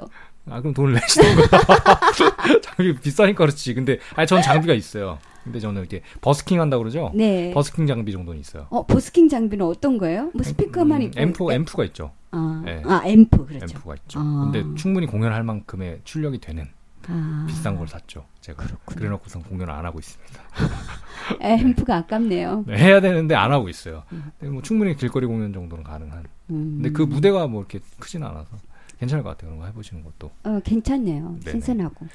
[0.50, 1.58] 아 그럼 돈을 내시던가.
[2.62, 3.74] 장비 비싸니까 그렇지.
[3.74, 5.18] 근데 아니 전 장비가 있어요.
[5.48, 7.10] 근데 저는 이렇게 버스킹 한다 고 그러죠.
[7.14, 7.52] 네.
[7.52, 8.66] 버스킹 장비 정도는 있어요.
[8.70, 10.30] 어 버스킹 장비는 어떤 거예요?
[10.34, 12.12] 뭐 스피커만 음, 있고 앰프 에- 앰프가 있죠.
[12.30, 12.82] 아, 네.
[12.84, 13.64] 아 앰프 그렇죠.
[13.76, 14.20] 앰프가 있죠.
[14.20, 14.50] 아.
[14.52, 16.66] 근데 충분히 공연할 만큼의 출력이 되는
[17.08, 18.24] 아, 비싼 걸 샀죠.
[18.42, 20.42] 제가 그래놓고선 공연을 안 하고 있습니다.
[21.40, 22.64] 앰프가 아깝네요.
[22.66, 24.02] 네, 해야 되는데 안 하고 있어요.
[24.38, 26.24] 근데 뭐 충분히 길거리 공연 정도는 가능한.
[26.50, 26.80] 음.
[26.82, 28.56] 근데 그 무대가 뭐 이렇게 크진 않아서
[28.98, 29.50] 괜찮을 것 같아요.
[29.50, 30.30] 그런 거 해보시는 것도.
[30.44, 31.36] 어, 괜찮네요.
[31.44, 31.50] 네네.
[31.52, 32.06] 신선하고.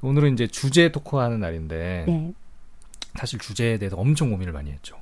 [0.00, 2.32] 오늘은 이제 주제 토크하는 날인데 네.
[3.14, 4.96] 사실 주제에 대해서 엄청 고민을 많이 했죠.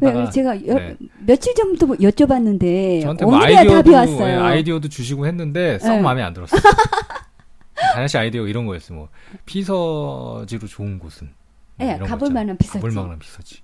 [0.00, 0.96] 왜, 하다가 제가 여- 네.
[1.26, 3.92] 며칠 전부터 뭐 여쭤봤는데 저한테 뭐 아이디어도.
[3.92, 6.00] 예, 아이디어도 주시고 했는데 썩 네.
[6.02, 6.60] 마음에 안 들었어요.
[7.94, 8.96] 다현 씨 아이디어 이런 거였어요.
[8.98, 9.08] 뭐
[9.44, 11.32] 피서지로 좋은 곳은
[11.76, 12.30] 뭐 예, 거 가볼.
[12.30, 12.78] 만한 피서지.
[12.78, 13.62] 가볼 만한 피서지.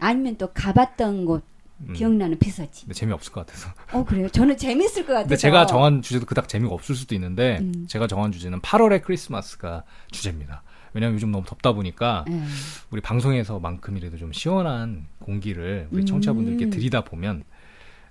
[0.00, 1.44] 아니면 또 가봤던 곳
[1.80, 1.92] 음.
[1.94, 2.86] 기억나는 피서지.
[2.92, 3.70] 재미없을 것 같아서.
[3.92, 4.28] 어 그래요?
[4.28, 5.28] 저는 재밌을 것 같아서.
[5.28, 7.86] 근데 제가 정한 주제도 그닥 재미가 없을 수도 있는데 음.
[7.88, 10.62] 제가 정한 주제는 8월의 크리스마스가 주제입니다.
[10.94, 12.40] 왜냐하면 요즘 너무 덥다 보니까 예.
[12.90, 16.06] 우리 방송에서만큼이라도 좀 시원한 공기를 우리 음.
[16.06, 17.44] 청취자분들께 드리다 보면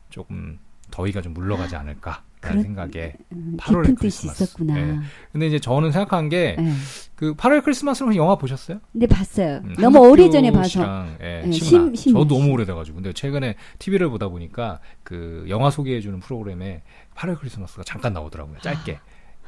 [0.09, 0.59] 조금
[0.91, 4.43] 더위가 좀 물러가지 않을까 라는 그런- 생각에 음, 8월의 깊은 뜻이 크리스마스.
[4.43, 4.77] 있었구나.
[4.77, 4.99] 예.
[5.31, 6.73] 근데 이제 저는 생각한 게 예.
[7.15, 8.79] 그 8월 크리스마스는 영화 보셨어요?
[8.91, 9.61] 근데 봤어요.
[9.63, 11.05] 음, 너무 한석규 오래 전에 봐서.
[11.21, 11.86] 예, 예, 심은하.
[11.88, 12.51] 심- 심은하 저도 너무 씨.
[12.51, 16.84] 오래돼가지고 근데 최근에 TV를 보다 보니까 그 영화 소개해주는 프로그램에
[17.15, 18.57] 8월 크리스마스가 잠깐 나오더라고요.
[18.59, 18.99] 짧게.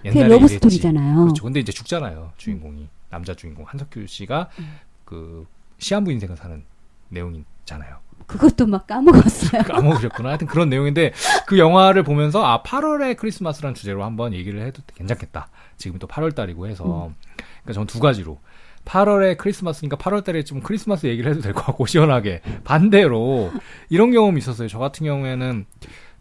[0.03, 0.53] 그게 러브 이랬지.
[0.55, 1.19] 스토리잖아요.
[1.23, 1.43] 그렇죠.
[1.43, 2.31] 근데 이제 죽잖아요.
[2.37, 4.75] 주인공이 남자 주인공 한석규 씨가 음.
[5.05, 5.45] 그
[5.77, 6.63] 시한부 인생을 사는
[7.09, 7.97] 내용이잖아요.
[8.27, 9.63] 그것도 막 까먹었어요.
[9.67, 10.29] 까먹으셨구나.
[10.29, 11.13] 하여튼 그런 내용인데
[11.45, 15.49] 그 영화를 보면서 아 8월의 크리스마스라는 주제로 한번 얘기를 해도 괜찮겠다.
[15.77, 18.39] 지금 또 8월 달이고 해서 그러니까 전두 가지로
[18.85, 23.51] 8월에 크리스마스니까 8월 달에 좀 크리스마스 얘기를 해도 될 것 같고 시원하게 반대로
[23.89, 24.67] 이런 경험이 있었어요.
[24.67, 25.65] 저 같은 경우에는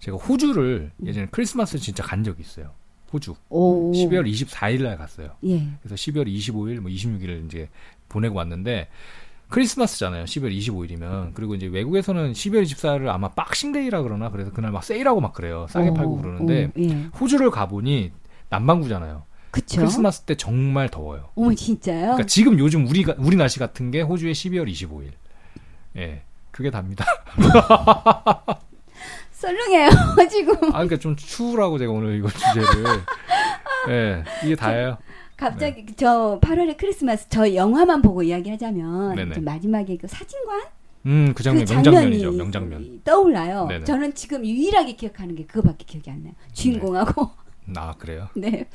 [0.01, 2.73] 제가 호주를 예전에 크리스마스 진짜 간 적이 있어요.
[3.15, 3.93] 호주 오.
[3.93, 5.31] 12월 24일 날 갔어요.
[5.45, 5.69] 예.
[5.83, 7.69] 그래서 12월 25일, 뭐 26일을 이제
[8.09, 8.89] 보내고 왔는데
[9.49, 10.25] 크리스마스잖아요.
[10.25, 15.33] 12월 25일이면 그리고 이제 외국에서는 12월 24일을 아마 박싱데이라 그러나 그래서 그날 막 세일하고 막
[15.33, 15.67] 그래요.
[15.71, 17.09] 싸게 어, 팔고 그러는데 어, 예.
[17.21, 18.11] 호주를 가보니
[18.49, 19.25] 남반구잖아요.
[19.53, 19.81] 그쵸.
[19.81, 21.29] 크리스마스 때 정말 더워요.
[21.37, 22.01] 어머 진짜요?
[22.01, 25.13] 그러니까 지금 요즘 우리가 우리 날씨 같은 게 호주의 12월 25일.
[25.99, 26.23] 예.
[26.51, 27.05] 그게 답니다.
[29.45, 29.89] 썰렁해요
[30.31, 30.55] 지금.
[30.69, 32.85] 아, 그러니까 좀 추우라고 제가 오늘 이거 주제를.
[33.89, 34.97] 예, 이게 다예요.
[35.37, 40.63] 갑자기 저 8월의 크리스마스 저 영화만 보고 이야기하자면 마지막에 그 사진관
[41.07, 43.01] 음, 그 장면 그 명장면이죠, 장면이 명장면.
[43.05, 43.67] 떠올라요.
[43.67, 43.85] 네네.
[43.85, 46.33] 저는 지금 유일하게 기억하는 게 그거밖에 기억이 안 나요.
[46.53, 47.31] 주인공하고
[47.77, 48.29] 아, 그래요.
[48.37, 48.67] 네.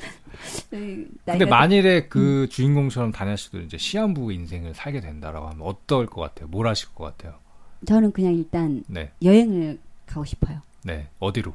[0.70, 6.22] 네, 근데 만일에 그 주인공처럼 다냐 씨도 이제 시한부 인생을 살게 된다라고 하면 어떨 것
[6.22, 6.48] 같아요?
[6.50, 7.40] 뭘 하실 것 같아요?
[7.86, 10.62] 저는 그냥 일단 네, 여행을 가고 싶어요.
[10.84, 11.54] 네, 어디로?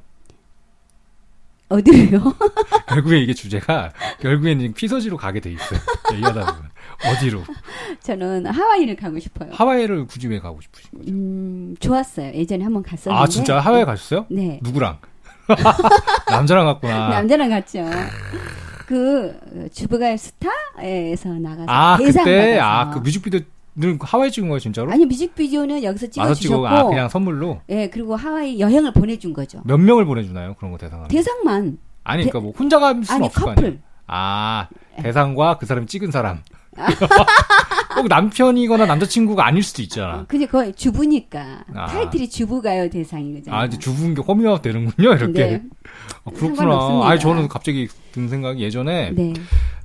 [1.71, 2.35] 어디로요?
[2.87, 5.81] 결국에 이게 주제가 결국에는 피서지로 가게 돼 있어요.
[6.13, 6.71] 얘기하다 보면
[7.07, 7.43] 어디로?
[8.01, 9.51] 저는 하와이를 가고 싶어요.
[9.53, 11.11] 하와이를 굳이 왜 가고 싶으신 거죠?
[11.11, 12.33] 음, 좋았어요.
[12.35, 13.23] 예전에 한번 갔었는데.
[13.23, 14.27] 아 진짜 하와이 가셨어요?
[14.31, 14.61] 네.
[14.63, 14.99] 누구랑?
[16.31, 17.09] 남자랑 갔구나.
[17.09, 17.85] 남자랑 갔죠.
[18.87, 22.91] 그 주부가의 스타에서 나가서 아 대상 그때 받아서.
[22.91, 23.41] 아그 뮤직비디오
[23.77, 24.93] 는 하와이 찍은 거예요 진짜로?
[24.93, 29.63] 아니 뮤직비디오는 여기서 와서 찍어주셨고, 아 그냥 선물로 예 그리고 하와이 여행을 보내준 거죠.
[29.65, 31.09] 몇 명을 보내주나요 그런 거 대상하면?
[31.09, 33.55] 대상만 아니 그러니까 뭐 혼자 갈 수는 아니 없을 거 아니에요.
[33.71, 33.81] 커플.
[34.07, 34.69] 아
[35.03, 36.43] 대상과 그 사람이 찍은 사람.
[37.95, 40.25] 꼭 남편이거나 남자친구가 아닐 수도 있잖아.
[40.27, 41.87] 그게 거의 주부니까 아.
[41.87, 43.55] 타이틀이 주부가요 대상이거든요.
[43.55, 45.33] 아, 이제 주부인 게 허밍아웃 되는군요, 이렇게.
[45.33, 45.63] 네.
[46.25, 47.09] 아, 그렇구나.
[47.09, 49.33] 아니, 저는 갑자기 든 생각이 예전에 네.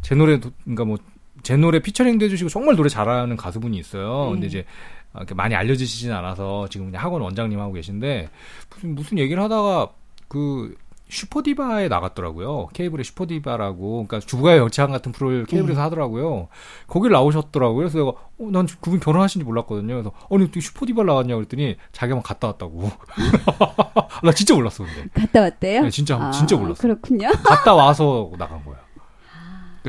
[0.02, 0.98] 제 노래, 도- 그러니까 뭐,
[1.44, 4.26] 제 노래 피처링도 해주시고 정말 노래 잘하는 가수분이 있어요.
[4.26, 4.32] 네.
[4.32, 4.66] 근데 이제,
[5.14, 8.30] 아, 이렇게 많이 알려지시진 않아서 지금 그냥 학원 원장님 하고 계신데,
[8.70, 9.90] 무슨, 무슨 얘기를 하다가
[10.28, 10.76] 그,
[11.12, 12.68] 슈퍼디바에 나갔더라고요.
[12.72, 14.06] 케이블의 슈퍼디바라고.
[14.06, 16.50] 그러니까 주부가의 여치한 같은 프로를 케이블에서 하더라고요.
[16.86, 17.78] 거길 나오셨더라고요.
[17.78, 19.88] 그래서 내가, 어, 난 그분 결혼하신지 몰랐거든요.
[19.96, 22.92] 그래서, 아니, 어떻게 슈퍼디바 나왔냐고 그랬더니 자기가 막 갔다 왔다고.
[24.24, 25.10] 나 진짜 몰랐어, 근데.
[25.16, 25.82] 갔다 왔대요?
[25.82, 26.80] 네, 진짜- 아, 진짜 몰랐어요.
[26.80, 27.30] 그렇군요.
[27.44, 28.78] 갔다 와서 나간 거야.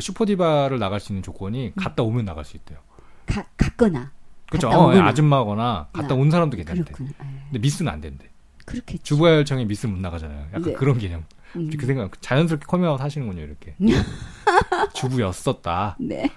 [0.01, 2.79] 그러니까 슈퍼디바를 나갈 수 있는 조건이 갔다 오면 나갈 수 있대요.
[3.27, 4.11] 가, 갔거나.
[4.49, 4.69] 그렇죠.
[4.69, 5.07] 어, 오거나.
[5.07, 6.83] 아줌마거나 갔다 나- 온 사람도 괜찮대.
[6.85, 7.11] 그렇군요.
[7.23, 7.27] 예.
[7.45, 8.27] 근데 미스는 안 된대.
[8.65, 9.03] 그렇겠죠.
[9.05, 10.47] 주부가요열창에 미스는 못 나가잖아요.
[10.49, 10.73] 약간 네.
[10.73, 11.25] 그런 개념.
[11.57, 11.71] 음.
[11.77, 13.75] 그 생각 자연스럽게 커밍아웃 하시는군요, 이렇게.
[14.95, 15.97] 주부였었다.
[16.01, 16.31] 네.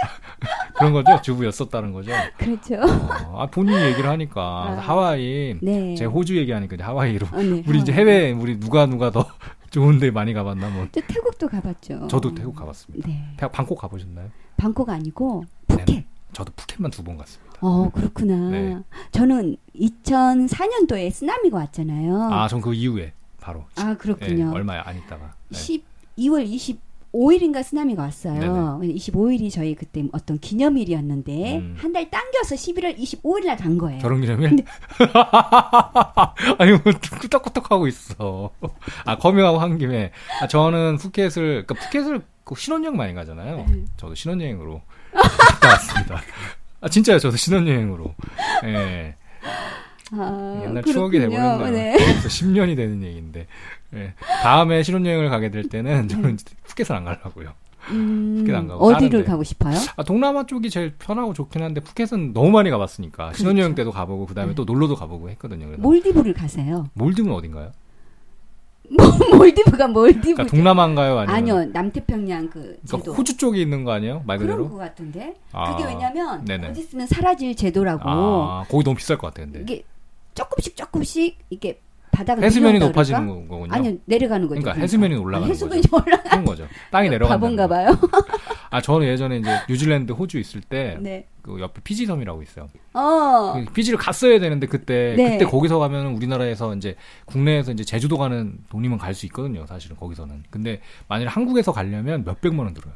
[0.76, 1.20] 그런 거죠?
[1.22, 2.12] 주부였었다는 거죠.
[2.36, 2.74] 그렇죠.
[2.76, 4.78] 어, 아, 본인이 얘기를 하니까 아.
[4.78, 5.94] 하와이 네.
[5.94, 7.62] 제 호주 얘기하니까 이제 하와이로 어, 네.
[7.66, 8.06] 우리 이제 하와이.
[8.08, 9.26] 해외 우리 누가 누가 더
[9.70, 10.88] 좋은데 많이 가봤나 뭐.
[10.92, 12.08] 저 태국도 가봤죠.
[12.08, 13.08] 저도 태국 가봤습니다.
[13.08, 13.36] 네.
[13.52, 14.30] 방콕 가보셨나요?
[14.56, 15.84] 방콕 아니고 네, 네.
[15.84, 15.94] 푸켓.
[15.96, 16.06] 네.
[16.32, 17.56] 저도 푸켓만 두 번 갔습니다.
[17.60, 18.50] 어 그렇구나.
[18.50, 18.78] 네.
[19.12, 22.32] 저는 2004년도에 쓰나미가 왔잖아요.
[22.32, 23.64] 아전 그 이후에 바로.
[23.76, 24.50] 아 그렇군요.
[24.50, 25.34] 네, 얼마 안 있다가.
[25.52, 26.80] 12월 20
[27.12, 28.78] 5일인가 쓰나미가 왔어요.
[28.80, 28.94] 네네.
[28.94, 31.74] 25일이 저희 그때 어떤 기념일이었는데 음.
[31.78, 34.00] 한달 당겨서 11월 25일 날 간 거예요.
[34.00, 34.50] 결혼 기념일?
[34.50, 34.64] 근데...
[36.58, 36.80] 아니 뭐
[37.20, 38.50] 끄떡끄떡 하고 있어.
[39.04, 43.56] 아 검역하고 한 김에 아, 저는 푸켓을 그러니까 푸켓을 그 신혼여행 많이 가잖아요.
[43.68, 43.84] 네.
[43.96, 44.82] 저도 신혼여행으로
[45.12, 46.20] 갔다 왔습니다.
[46.80, 47.18] 아 진짜요.
[47.18, 48.14] 저도 신혼여행으로.
[48.64, 48.72] 예.
[48.72, 49.14] 네.
[50.12, 50.92] 아, 옛날 그렇군요.
[50.92, 51.70] 추억이 돼버렸네요.
[51.70, 51.96] 네.
[52.22, 53.46] 10년이 되는 얘기인데.
[53.94, 54.14] 예.
[54.42, 57.52] 다음에 신혼여행을 가게 될 때는 저는 이제 푸켓을 안 가려고요.
[57.90, 59.30] 음, 푸켓 안 가고 어디를 다른데.
[59.30, 59.76] 가고 싶어요?
[59.96, 64.50] 아, 동남아 쪽이 제일 편하고 좋긴 한데 푸켓은 너무 많이 가봤으니까 신혼여행 때도 가보고 그다음에
[64.50, 64.54] 네.
[64.56, 65.66] 또 놀러도 가보고 했거든요.
[65.66, 66.88] 그래서 몰디브를 가세요.
[66.94, 67.72] 몰디브는 어딘가요?
[69.36, 70.20] 몰디브가 몰디브.
[70.34, 72.98] 그러니까 동남아인가요, 아니면 아니요, 남태평양 그 제도.
[72.98, 74.22] 그러니까 호주 쪽에 있는 거 아니에요?
[74.26, 74.70] 말 그런 그대로?
[74.70, 75.34] 것 같은데.
[75.52, 76.68] 아, 그게 왜냐면 네네.
[76.68, 78.02] 어디 있으면 사라질 제도라고.
[78.08, 79.60] 아, 거기 너무 비쌀 것 같아 근데.
[79.60, 79.82] 이게
[80.34, 81.80] 조금씩 조금씩 이게
[82.16, 83.48] 바닥을 해수면이 높아지는 그럴까?
[83.48, 83.72] 거군요.
[83.74, 84.60] 아니요, 내려가는 거죠.
[84.60, 85.96] 그러니까 해수면이 올라가는 해수면이 거죠.
[86.06, 86.22] 올라.
[86.22, 86.66] 그런 거죠.
[86.90, 87.74] 땅이 내려간다는 바본가 거.
[87.74, 87.98] 봐요.
[88.70, 91.26] 아, 저는 예전에 이제 뉴질랜드, 호주 있을 때 네.
[91.42, 92.68] 그 옆에 피지 섬이라고 있어요.
[92.94, 93.62] 어.
[93.66, 95.32] 그 피지를 갔어야 되는데 그때 네.
[95.38, 96.96] 그때 거기서 가면 우리나라에서 이제
[97.26, 99.64] 국내에서 이제 제주도 가는 돈이면 갈 수 있거든요.
[99.66, 100.42] 사실은 거기서는.
[100.50, 102.94] 근데 만약 한국에서 가려면 몇 백만 원 들어요.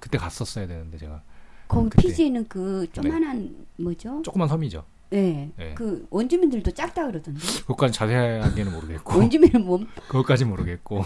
[0.00, 1.22] 그때 갔었어야 되는데 제가
[1.68, 1.90] 거기.
[1.98, 4.22] 피지는 그 조만한 뭐죠?
[4.22, 4.84] 조그만 섬이죠.
[5.10, 5.50] 네.
[5.56, 5.74] 네.
[5.74, 7.40] 그 원주민들도 작다 그러던데.
[7.62, 9.78] 그것까지 자세하게는 모르겠고 원주민은 뭐
[10.08, 11.04] 그것까지 모르겠고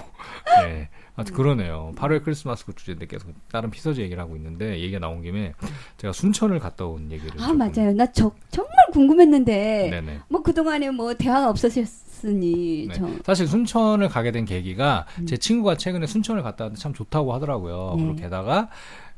[0.65, 0.89] 네.
[1.15, 1.93] 하여튼 그러네요.
[1.97, 5.53] 8월 크리스마스 그 주제인데 계속 다른 피서지 얘기를 하고 있는데 얘기가 나온 김에
[5.99, 7.93] 제가 순천을 갔다 온 얘기를 아 맞아요.
[7.95, 10.19] 나 저, 정말 궁금했는데 네네.
[10.29, 12.95] 뭐 그 동안에 뭐 대화가 없었으니 네.
[12.95, 15.27] 저 사실 순천을 가게 된 계기가 음.
[15.27, 17.95] 제 친구가 최근에 순천을 갔다 왔는데 참 좋다고 하더라고요.
[17.97, 18.03] 네.
[18.03, 18.69] 그리고 게다가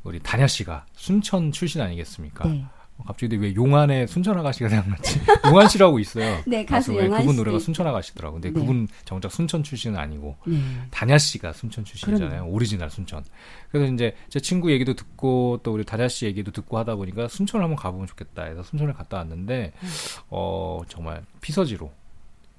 [0.03, 2.47] 우리 다냐 씨가 순천 출신 아니겠습니까?
[2.47, 2.65] 네.
[2.97, 5.21] 어, 갑자기 왜 용안에 순천 아가씨가 생각났지?
[5.49, 6.41] 용안 씨라고 있어요.
[6.45, 7.59] 네, 가수 왜 용안 그분 노래가.
[7.59, 8.35] 순천 아가씨더라고.
[8.35, 8.59] 근데 네.
[8.59, 10.57] 그분 정작 순천 출신은 아니고 네.
[10.91, 12.45] 다냐 씨가 순천 출신이잖아요.
[12.45, 13.23] 오리지널 순천.
[13.71, 17.63] 그래서 이제 제 친구 얘기도 듣고 또 우리 다냐 씨 얘기도 듣고 하다 보니까 순천을
[17.63, 19.73] 한번 가보면 좋겠다 해서 순천을 갔다 왔는데
[20.29, 21.91] 어 정말 피서지로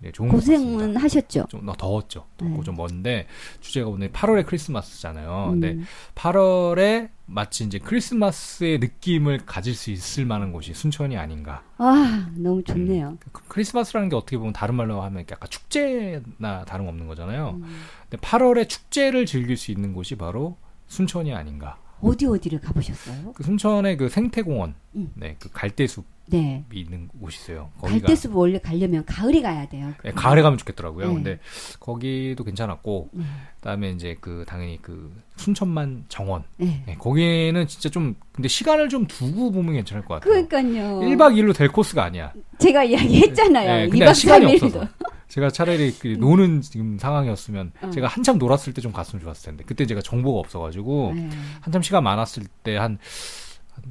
[0.04, 0.28] 네, 좋은.
[0.28, 1.46] 고생은 하셨죠.
[1.48, 2.26] 좀 더웠죠.
[2.36, 2.62] 덥고 네.
[2.62, 3.26] 좀 먼데
[3.60, 5.48] 주제가 오늘 8월의 크리스마스잖아요.
[5.52, 5.86] 근데 음.
[6.14, 11.64] 8월에 마치 이제 크리스마스의 느낌을 가질 수 있을 만한 곳이 순천이 아닌가.
[11.78, 13.16] 아 너무 좋네요.
[13.32, 17.58] 그 크리스마스라는 게 어떻게 보면 다른 말로 하면 약간 축제나 다름 없는 거잖아요.
[17.62, 17.80] 음.
[18.10, 21.78] 근데 8월에 축제를 즐길 수 있는 곳이 바로 순천이 아닌가.
[22.02, 23.32] 어디 어디를 가보셨어요?
[23.32, 25.10] 그 순천의 그 생태공원, 음.
[25.14, 26.64] 네, 그 갈대숲이 네.
[26.72, 27.70] 있는 곳이 있어요.
[27.82, 29.92] 갈대숲 원래 가려면 가을에 가야 돼요.
[30.02, 31.08] 네, 가을에 가면 좋겠더라고요.
[31.08, 31.14] 네.
[31.14, 31.38] 근데
[31.80, 33.24] 거기도 괜찮았고, 네.
[33.56, 36.82] 그다음에 이제 그 당연히 그 순천만 정원, 네.
[36.86, 40.46] 네, 거기는 진짜 좀 근데 시간을 좀 두고 보면 괜찮을 것 같아요.
[40.48, 41.00] 그러니까요.
[41.00, 42.32] 1박 2일로 될 코스가 아니야.
[42.58, 43.68] 제가 이야기했잖아요.
[43.76, 44.64] 네, 이 근데 2박 시간이 3일도.
[44.64, 44.88] 없어서.
[45.28, 47.90] 제가 차라리 그 노는 지금 상황이었으면 어.
[47.90, 51.28] 제가 한참 놀았을 때 좀 갔으면 좋았을 텐데 그때 제가 정보가 없어가지고 네.
[51.60, 52.98] 한참 시간 많았을 때 한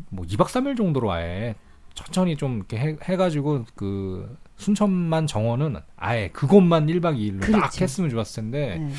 [0.09, 1.55] 뭐 2박 3일 정도로 아예
[1.93, 7.83] 천천히 좀 이렇게 해, 해가지고 그 순천만 정원은 아예 그것만 1박 2일로 딱 그렇죠.
[7.83, 8.93] 했으면 좋았을 텐데 네.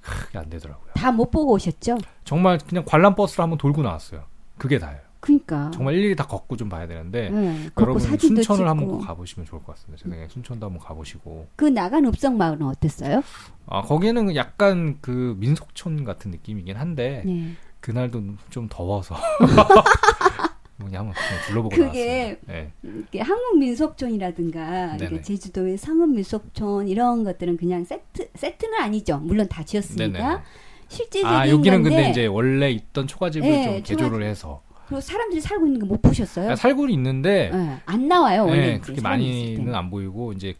[0.00, 0.88] 그게 안 되더라고요.
[0.94, 1.98] 다 못 보고 오셨죠?
[2.24, 4.24] 정말 그냥 관람 버스를 한번 돌고 나왔어요.
[4.56, 5.00] 그게 다예요.
[5.20, 5.70] 그러니까.
[5.72, 7.68] 정말 일일이 다 걷고 좀 봐야 되는데 네.
[7.78, 8.54] 여러분 순천을 찍고.
[8.68, 10.02] 한번 꼭 가보시면 좋을 것 같습니다.
[10.02, 13.22] 제 생각에 순천도 한번 가보시고 그 나간 읍성 마을은 어땠어요?
[13.66, 17.52] 아 거기는 약간 그 민속촌 같은 느낌이긴 한데 네.
[17.80, 19.16] 그날도 좀 더워서
[20.78, 21.14] 뭐냐 한번
[21.46, 22.38] 둘러보고 그게.
[22.46, 22.72] 네.
[23.20, 25.04] 한국 민속촌이라든가 네네.
[25.04, 29.18] 이렇게 제주도의 상업 민속촌 이런 것들은 그냥 세트 세트는 아니죠.
[29.18, 29.64] 물론 다.
[29.64, 30.18] 네네.
[30.88, 34.22] 실제적인 아 여기는 건데 근데 이제 원래 있던 초가집을 네, 좀 개조를 초가집.
[34.26, 36.52] 해서 그리고 사람들이 살고 있는 거 못 보셨어요?
[36.52, 39.74] 아, 살고는 있는데 네, 안 나와요 원래 네, 그렇게 많이는.
[39.74, 40.54] 안 보이고 이제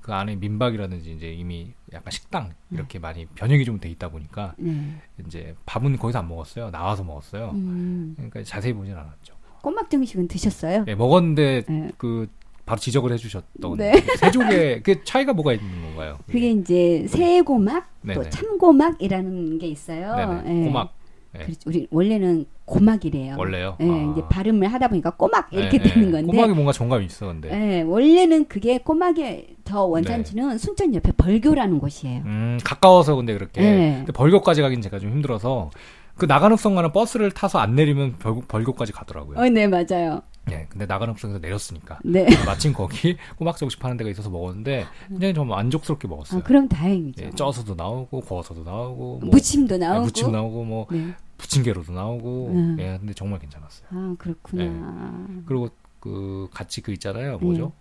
[0.00, 2.78] 그 안에 민박이라든지 이제 이미 약간 식당 네.
[2.78, 4.96] 이렇게 많이 변형이 좀 돼 있다 보니까 네.
[5.26, 6.70] 이제 밥은 거기서 안 먹었어요.
[6.70, 7.50] 나와서 먹었어요.
[7.52, 9.35] 음, 그러니까 자세히 보진 않았죠.
[9.66, 10.84] 꼬막 정식은 드셨어요?
[10.84, 11.90] 네, 먹었는데 네.
[11.96, 12.28] 그
[12.64, 13.94] 바로 지적을 해주셨던 네.
[14.16, 16.18] 세족의 그 차이가 뭐가 있는 건가요?
[16.30, 18.30] 그게 이제 새고막 또 네네.
[18.30, 20.44] 참고막이라는 게 있어요.
[20.46, 20.64] 예.
[20.66, 20.94] 꼬막
[21.32, 21.46] 네.
[21.66, 23.34] 우리 원래는 고막이래요.
[23.36, 23.76] 원래요.
[23.80, 24.12] 예, 아.
[24.12, 26.12] 이제 발음을 하다 보니까 꼬막 이렇게 네, 되는 네.
[26.12, 26.26] 건데.
[26.36, 27.50] 꼬막이 뭔가 정감이 있어 근데.
[27.50, 32.22] 예, 원래는 그게 꼬막의 더 원산지는 순천 옆에 벌교라는 곳이에요.
[32.24, 33.60] 음 가까워서 근데 그렇게.
[33.60, 33.94] 네.
[33.96, 35.70] 근데 벌교까지 가긴 제가 좀 힘들어서
[36.16, 39.38] 그 나간읍성 가는 버스를 타서 안 내리면 벌, 벌교까지 가더라고요.
[39.38, 40.22] 어, 네, 맞아요.
[40.50, 41.98] 예, 근데 나간읍성에서 내렸으니까.
[42.04, 42.24] 네.
[42.46, 46.40] 마침 거기 꼬막 정식 파는 데가 있어서 먹었는데 굉장히 좀 만족스럽게 먹었어요.
[46.40, 47.24] 아, 그럼 다행이죠.
[47.24, 50.04] 예, 쪄서도 나오고 구워서도 나오고 뭐 무침도 예, 나오고.
[50.04, 51.14] 무침 나오고 뭐 네.
[51.38, 52.76] 부침개로도 나오고 음.
[52.80, 55.26] 예 근데 정말 괜찮았어요 아, 그렇구나.
[55.44, 55.68] 그리고
[56.00, 57.72] 그 같이 그 있잖아요 뭐죠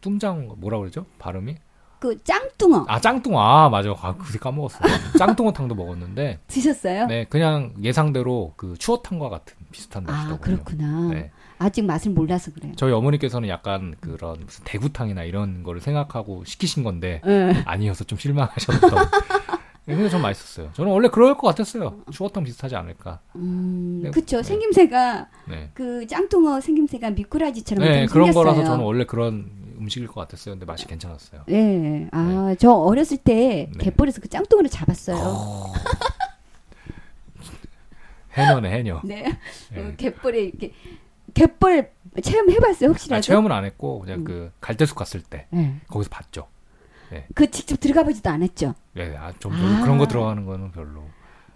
[0.00, 1.56] 뚱장 뭐라 그러죠 발음이
[1.98, 4.82] 그 짱뚱어 아 짱뚱어 아 맞아 아 그새 까먹었어요
[5.18, 7.06] 짱뚱어탕도 먹었는데 드셨어요?
[7.06, 11.08] 네 그냥 예상대로 그 추어탕과 같은 비슷한 아, 맛이더군요 그렇구나.
[11.14, 12.72] 네 아직 맛을 몰라서 그래요.
[12.76, 17.62] 저희 어머니께서는 약간 그런 무슨 대구탕이나 이런 거를 생각하고 시키신 건데 예.
[17.64, 18.90] 아니어서 좀 실망하셨던
[19.86, 24.10] 네, 근데 좀 맛있었어요 저는 원래 그럴 것 같았어요 추어탕 비슷하지 않을까 음, 네.
[24.10, 24.38] 그쵸.
[24.38, 24.42] 네.
[24.42, 28.32] 생김새가 네그 짱뚱어 생김새가 미꾸라지처럼 네, 좀 그런.
[28.32, 29.48] 거라서 저는 원래 그런
[29.78, 30.54] 음식일 것 같았어요.
[30.54, 31.42] 근데 맛이 괜찮았어요.
[31.46, 32.08] 네.
[32.12, 33.84] 아, 저 어렸을 때 네.
[33.84, 35.72] 갯벌에서 그 짱뚱어를 잡았어요.
[38.32, 39.00] 해녀네, 해녀.
[39.04, 39.38] 네.
[39.72, 39.80] 네.
[39.80, 40.72] 어, 갯벌에 이렇게
[41.34, 41.90] 갯벌
[42.22, 43.18] 체험해봤어요 혹시라도?
[43.18, 45.80] 아, 체험은 안 했고 그냥 그 갈대숲 갔을 때 네.
[45.88, 46.48] 거기서 봤죠.
[47.34, 48.74] 그 직접 들어가 보지도 않았죠.
[48.94, 49.82] 네, 아, 좀 아.
[49.82, 51.04] 그런 거 들어가는 거는 별로.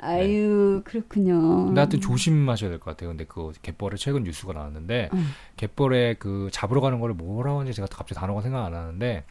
[0.02, 1.66] 아유 그렇군요.
[1.66, 3.10] 근데 하여튼 조심하셔야 될 것 같아요.
[3.10, 5.30] 근데 그 갯벌에 최근 뉴스가 나왔는데 음.
[5.56, 9.24] 갯벌에 그 잡으러 가는 거를 뭐라고 하는지 제가 갑자기 단어가 생각 안 나는데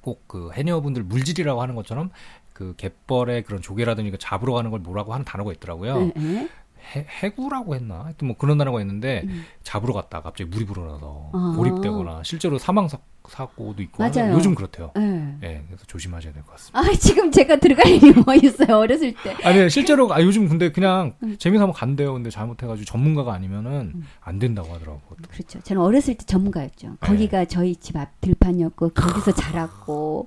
[0.00, 2.10] 꼭 그 해녀분들 물질이라고 하는 것처럼
[2.52, 5.98] 그 갯벌에 그런 조개라든지 그 잡으러 가는 걸 뭐라고 하는 단어가 있더라고요.
[5.98, 6.48] 네, 네.
[6.94, 8.04] 해, 해구라고 했나?
[8.04, 9.44] 하여튼 뭐 그런 단어가 있는데 음.
[9.62, 11.54] 잡으러 갔다가 갑자기 물이 불어나서 아.
[11.56, 14.34] 고립되거나 실제로 사망 사, 사고도 있고 맞아요.
[14.34, 14.92] 요즘 그렇대요.
[14.98, 15.38] 예.
[15.42, 16.78] 예, 그래서 조심하셔야 될 것 같습니다.
[16.78, 19.34] 아, 지금 제가 들어갈 일이 뭐 있어요, 어렸을 때.
[19.44, 21.36] 아니 실제로 아 요즘 근데 그냥 음.
[21.38, 22.12] 재미삼아 간대요.
[22.12, 25.00] 근데 잘못해가지고 전문가가 아니면은 안 된다고 하더라고.
[25.30, 25.58] 그렇죠.
[25.60, 26.96] 저는 어렸을 때 전문가였죠.
[27.00, 30.26] 거기가 저희 집 앞 들판이었고, 거기서 자랐고,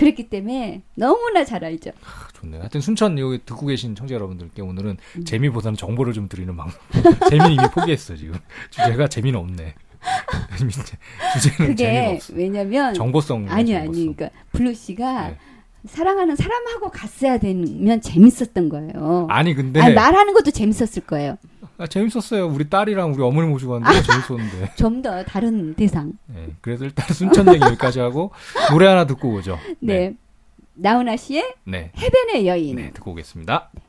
[0.00, 1.90] 그랬기 때문에 너무나 잘 알죠.
[2.02, 2.60] 아, 좋네요.
[2.62, 5.24] 하여튼 순천 여기 듣고 계신 청자 여러분들께 오늘은 음.
[5.24, 6.80] 재미보다는 정보를 좀 드리는 방송.
[7.28, 8.38] 재미는 이미 포기했어 지금.
[8.70, 9.74] 주제가 재미는 없네.
[11.34, 12.18] 주제는 그게.
[12.32, 13.48] 왜냐면, 정보성.
[13.50, 13.76] 아니, 정보성.
[13.76, 15.36] 아니, 그러니까, 블루 씨가 네.
[15.86, 19.26] 사랑하는 사람하고 갔어야 되면 재밌었던 거예요.
[19.30, 21.36] 아니 근데 아니, 말하는 것도 재밌었을 거예요.
[21.80, 22.46] 아, 재밌었어요.
[22.46, 24.74] 우리 딸이랑 우리 어머니 모시고 왔는데 재밌었는데.
[24.76, 26.12] 좀 더 다른 대상.
[26.26, 28.32] 네, 그래서 일단 순천 얘기 여기까지 하고
[28.70, 29.58] 노래 하나 듣고 오죠.
[29.80, 30.14] 네.
[30.74, 31.90] 나훈아 씨의 네.
[31.96, 32.76] 해변의 여인.
[32.76, 33.70] 네, 듣고 오겠습니다.
[33.72, 33.80] 머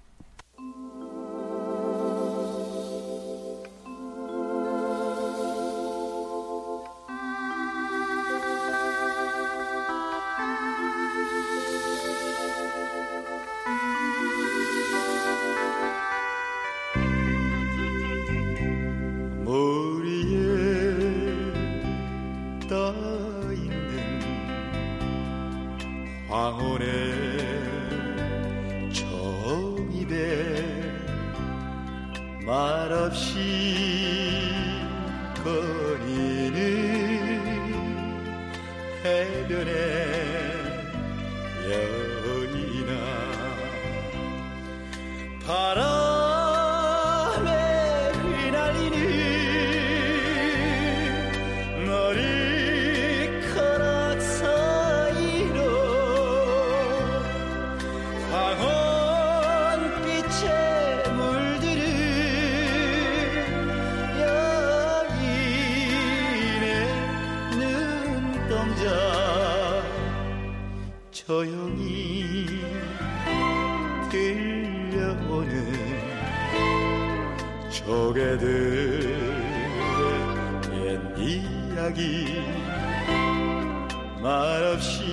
[84.21, 85.03] 말없이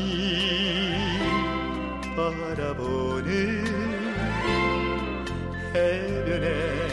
[2.15, 3.65] 바라보는
[5.75, 6.88] 해변의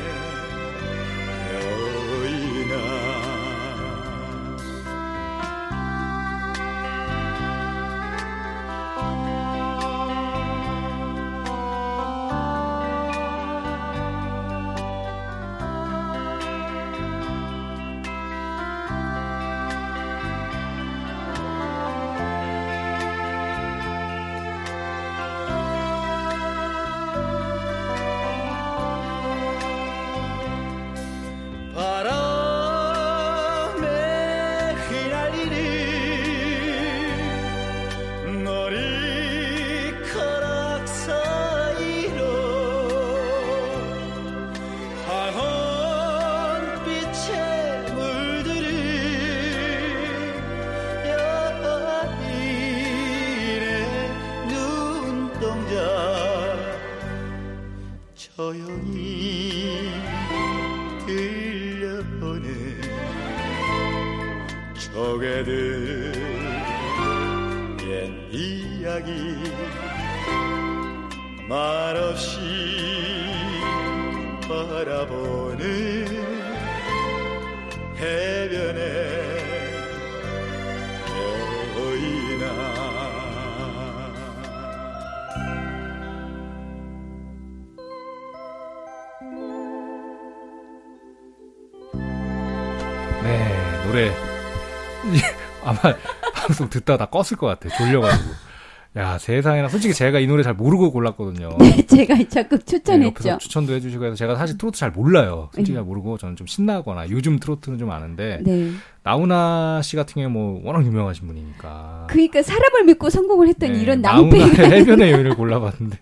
[96.66, 97.70] 방송 듣다 다 껐을 것 같아.
[97.76, 98.30] 졸려가지고.
[98.98, 99.68] 야, 세상에나.
[99.68, 101.50] 솔직히 제가 이 노래 잘 모르고 골랐거든요.
[101.60, 103.08] 네, 제가 적극 네, 추천했죠.
[103.08, 105.50] 옆에서 추천도 해주시고 해서 제가 사실 트로트 잘 몰라요.
[105.54, 108.72] 솔직히 잘 모르고 저는 좀 신나거나 요즘 트로트는 좀 아는데 네.
[109.04, 112.08] 나훈아 씨 같은 경우에 뭐 워낙 유명하신 분이니까.
[112.10, 116.00] 그러니까 사람을 믿고 성공을 했더니 네, 이런 낭패가 해변의 여인을 골라봤는데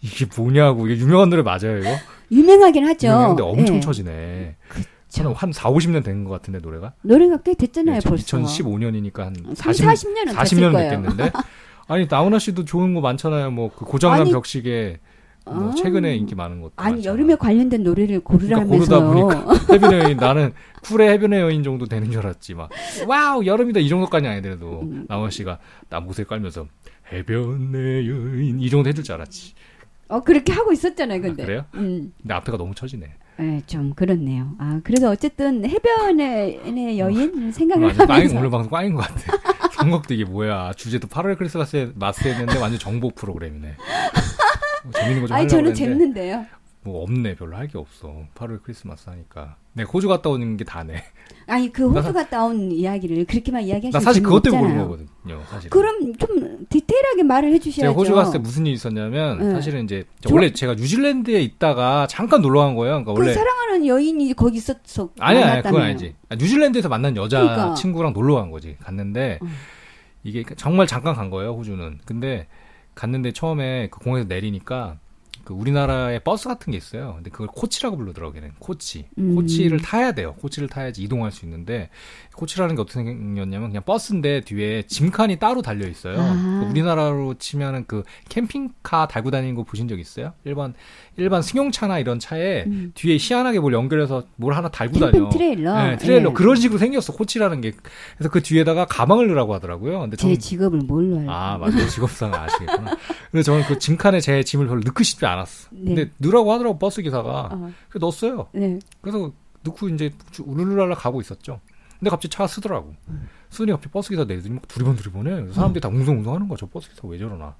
[0.00, 1.90] 이게 뭐냐고 이게 유명한 노래 맞아요 이거?
[2.32, 3.08] 유명하긴 하죠.
[3.08, 3.80] 유명한데 엄청 네.
[3.80, 4.56] 쳐지네.
[5.10, 6.92] 저는 한 4, 50년 된 것 같은데 노래가.
[7.02, 8.38] 노래가 꽤 됐잖아요, 네, 벌써.
[8.38, 10.90] 2015년이니까 한 3, 40, 40년은 40년 됐을 거예요.
[10.90, 11.30] 됐겠는데.
[11.88, 13.50] 아니 나훈아 씨도 좋은 거 많잖아요.
[13.50, 15.00] 뭐 그 고장난 아니, 벽시계
[15.46, 15.74] 뭐 아.
[15.74, 17.12] 최근에 인기 많은 것도 아니, 많잖아.
[17.12, 19.12] 여름에 관련된 노래를 그러니까 고르라면서요.
[19.12, 20.52] 고르다 보니까 해변의 여인 나는
[20.82, 22.70] 쿨의 해변의 여인 정도 되는 줄 알았지 막
[23.08, 25.06] wow 여름이다 이 정도까지 아니더라도 음.
[25.08, 25.58] 나훈아 씨가
[25.88, 26.66] 저음을 깔면서
[27.12, 29.54] 해변의 여인 이 정도 해줄 줄 알았지.
[30.08, 31.42] 어, 그렇게 하고 있었잖아요, 근데.
[31.42, 31.64] 아, 그래요?
[31.74, 32.12] 음.
[32.20, 33.06] 근데 앞에가 너무 처지네.
[33.40, 34.52] 네, 좀 그렇네요.
[34.58, 39.68] 아, 그래서 어쨌든 해변의 여인 생각을 오늘 꽝인, 하면서 오늘 방송 꽝인 것 같아.
[39.80, 40.72] 선곡도 이게 뭐야.
[40.76, 43.76] 주제도 8월 크리스마스에 마스 했는데 완전 정보 프로그램이네.
[44.84, 46.46] 뭐 재밌는 거좀 아니 저는 그랬는데 재밌는데요.
[46.82, 47.34] 뭐 없네.
[47.36, 48.14] 별로 할 게 없어.
[48.34, 49.56] 8월 크리스마스 하니까.
[49.80, 51.02] 네, 호주 갔다 오는 게 다네.
[51.46, 54.62] 아니 그나 호주 사- 갔다 온 이야기를 그렇게만 이야기하시면 나 사실 그것 때문에.
[54.72, 55.42] 그런 거거든요.
[55.48, 55.68] 사실.
[55.70, 57.80] 그럼 좀 디테일하게 말을 해주셔야죠.
[57.90, 59.50] 제가 호주 갔을 때 무슨 일이 있었냐면 네.
[59.52, 62.92] 사실은 이제 저- 원래 제가 뉴질랜드에 있다가 잠깐 놀러 간 거예요.
[63.02, 65.10] 그러니까 그 원래 사랑하는 여인이 거기 있었어.
[65.18, 65.82] 아니야, 아니, 그건.
[65.82, 66.14] 아니지.
[66.28, 67.74] 아, 뉴질랜드에서 만난 여자 그러니까.
[67.74, 68.76] 친구랑 놀러 간 거지.
[68.80, 69.48] 갔는데 음.
[70.22, 71.98] 이게 정말 잠깐 간 거예요, 호주는.
[72.04, 72.46] 근데
[72.94, 74.98] 갔는데 처음에 그 공항에서 내리니까
[75.44, 77.14] 그 우리나라에 버스 같은 게 있어요.
[77.16, 78.54] 근데 그걸 coach라고 부르더라고요, 걔는.
[78.58, 79.08] 코치.
[79.18, 79.34] 음.
[79.34, 80.34] coach를 타야 돼요.
[80.40, 81.90] coach를 타야지 이동할 수 있는데
[82.40, 86.18] coach라는 게 어떻게 생겼냐면 그냥 버스인데 뒤에 짐칸이 따로 달려 있어요.
[86.18, 86.60] 아.
[86.64, 90.32] 그 우리나라로 치면은 그 캠핑카 달고 다니는 거 보신 적 있어요?
[90.44, 90.74] 일반
[91.16, 92.92] 일반 승용차나 이런 차에 음.
[92.94, 95.28] 뒤에 희한하게 뭘 연결해서 뭘 하나 달고 다녀.
[95.28, 95.84] 트레일러.
[95.84, 96.32] 네, 트레일러 예.
[96.32, 97.72] 그런 식으로 생겼어 coach라는 게.
[98.16, 100.00] 그래서 그 뒤에다가 가방을 넣으라고 하더라고요.
[100.00, 101.30] 근데 제 저는 직업을 뭘로 알고?
[101.30, 102.96] 아 맞아요 직업상 아시겠구나.
[103.30, 105.68] 근데 저는 그 짐칸에 제 짐을 별로 넣고 싶지 않았어.
[105.72, 105.94] 네.
[105.94, 107.50] 근데 넣으라고 하더라고 버스 기사가.
[107.52, 108.48] 어, 그래서 넣었어요.
[108.52, 108.78] 네.
[109.02, 109.30] 그래서
[109.62, 111.60] 넣고 이제 룰루랄라 가고 있었죠.
[112.00, 112.94] 근데 갑자기 차가 서더라고.
[113.50, 115.52] 서니 갑자기 버스 기사 내리더니 막 두리번 두리번해.
[115.52, 116.56] 사람들이 다 웅성웅성 하는 거야.
[116.58, 117.54] 저 버스 기사 왜 저러나.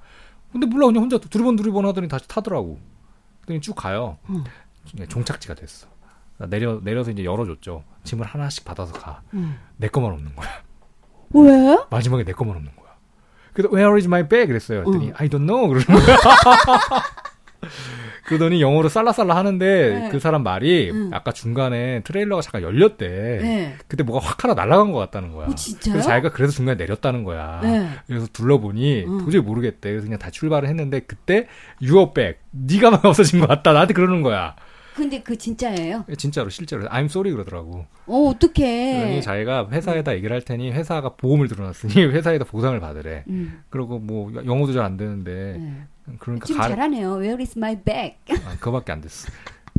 [0.50, 2.80] 근데 몰라 그냥 혼자 두리번 두리번 하더니 다시 타더라고.
[3.42, 4.18] 그랬더니 쭉 가요.
[4.30, 4.42] 음.
[4.94, 5.86] 네, 종착지가 됐어.
[6.38, 7.84] 나 내려 내려서 이제 열어줬죠.
[8.04, 9.20] 짐을 하나씩 받아서 가.
[9.34, 9.58] 음.
[9.76, 10.48] 내 것만 없는 거야.
[11.34, 11.78] 왜?
[11.90, 12.90] 마지막에 내 것만 없는 거야.
[13.52, 14.46] 그래서 Where is my bag?
[14.46, 14.84] 그랬어요.
[14.84, 15.14] 그랬더니 음.
[15.18, 15.68] I don't know.
[15.68, 16.16] 그러는 거야.
[18.30, 20.08] 그러더니 영어로 쌀라쌀라 하는데 네.
[20.10, 21.10] 그 사람 말이 음.
[21.12, 23.06] 아까 중간에 트레일러가 잠깐 열렸대.
[23.08, 23.74] 네.
[23.86, 25.48] 그때 뭐가 확 하나 날아간 것 같다는 거야.
[25.48, 25.92] 어, 진짜요?
[25.92, 27.60] 그래서 자기가 그래서 중간에 내렸다는 거야.
[27.62, 27.88] 네.
[28.06, 29.24] 그래서 둘러보니 음.
[29.24, 29.90] 도저히 모르겠대.
[29.90, 31.46] 그래서 그냥 다 출발을 했는데 그때
[31.82, 33.72] 유어백 네가만 없어진 것 같다.
[33.72, 34.54] 나한테 그러는 거야.
[34.94, 36.04] 근데 그 진짜예요?
[36.18, 37.86] 진짜로 실제로 I'm sorry 그러더라고.
[38.06, 38.98] 어, 어떡해.
[39.00, 43.24] 그러니 자기가 회사에다 얘기를 할 테니 회사가 보험을 들어놨으니 회사에다 보상을 받으래.
[43.28, 45.84] 음, 그리고 뭐 영어도 잘 안 되는데 네.
[46.18, 47.12] 그러니까 지금 가, 잘하네요.
[47.18, 48.16] Where is my bag?
[48.46, 49.28] 아, 그거밖에 안 됐어.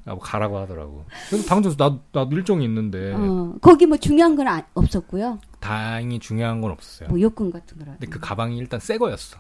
[0.06, 1.06] 아, 뭐 가라고 하더라고.
[1.30, 5.40] 그래서 당장 나도 나도 일정이 있는데 어, 거기 뭐 중요한 건 아- 없었고요.
[5.60, 7.10] 다행히 중요한 건 없었어요.
[7.10, 7.92] 뭐 요금 같은 거라.
[7.94, 9.38] 근데 그 가방이 일단 새 거였어.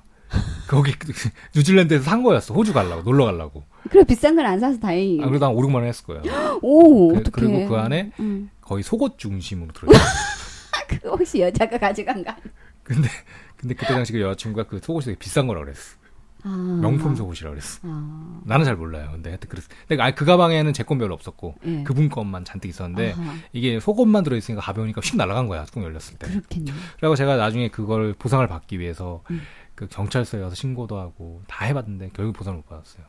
[0.67, 1.11] 거기 그-
[1.55, 2.53] 뉴질랜드에서 산 거였어.
[2.53, 3.63] 호주 가려고 놀러 가려고.
[3.89, 5.23] 그래 비싼 건안 사서 다행이에요.
[5.23, 6.21] 아, 그래도 한 5, 6만 원 했을 거예요.
[6.61, 7.31] 오, 그- 어떡해.
[7.31, 8.49] 그리고 그 안에 음.
[8.61, 10.01] 거의 속옷 중심으로 들어 있어.
[10.87, 12.43] 그 혹시 여자가 가져간 거 아니야?
[12.83, 13.09] 근데
[13.57, 15.95] 근데 그때 당시 그 여자친구가 그 속옷이 되게 비싼 거라 그랬어.
[16.43, 16.79] 아.
[16.81, 17.79] 명품 속옷이라 그랬어.
[17.83, 18.41] 아.
[18.45, 19.09] 나는 잘 몰라요.
[19.11, 19.67] 근데 하여튼 그랬어.
[19.87, 21.83] 근데 아, 그 가방에는 제 건 별로 없었고 예.
[21.83, 25.63] 그분 것만 잔뜩 있었는데 아하, 이게 속옷만 들어있으니까 가벼우니까 휙 날아간 거야.
[25.65, 26.27] 뚜껑 열렸을 때.
[26.27, 26.71] 그렇겠네.
[26.99, 29.41] 그리고 제가 나중에 그걸 보상을 받기 위해서 음.
[29.75, 33.03] 그 경찰서에 가서 신고도 하고 다 해봤는데 결국 보상을 못 받았어요.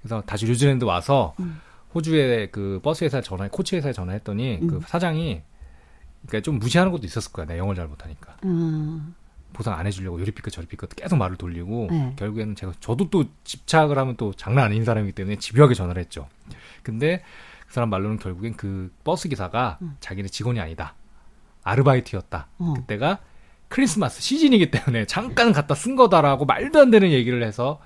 [0.00, 1.60] 그래서 다시 뉴질랜드 와서 음.
[1.94, 4.80] 호주에 그 버스 회사에 전화, 코치 회사에 전화했더니 그 음.
[4.86, 5.42] 사장이
[6.26, 7.46] 그러니까 좀 무시하는 것도 있었을 거야.
[7.46, 9.12] 내가 영어를 잘 못하니까 아,
[9.52, 12.12] 보상 안 해주려고 요리 핑계 저리 핑계 계속 말을 돌리고 네.
[12.16, 16.28] 결국에는 제가 저도 또 집착을 하면 또 장난 아닌 사람이기 때문에 집요하게 전화를 했죠.
[16.82, 17.22] 근데
[17.66, 19.96] 그 사람 말로는 결국엔 그 버스 기사가 음.
[20.00, 20.94] 자기네 직원이 아니다.
[21.62, 22.48] 아르바이트였다.
[22.58, 22.74] 어.
[22.76, 23.20] 그때가
[23.68, 27.80] 크리스마스 시즌이기 때문에 잠깐 갖다 쓴 거다라고 말도 안 되는 얘기를 해서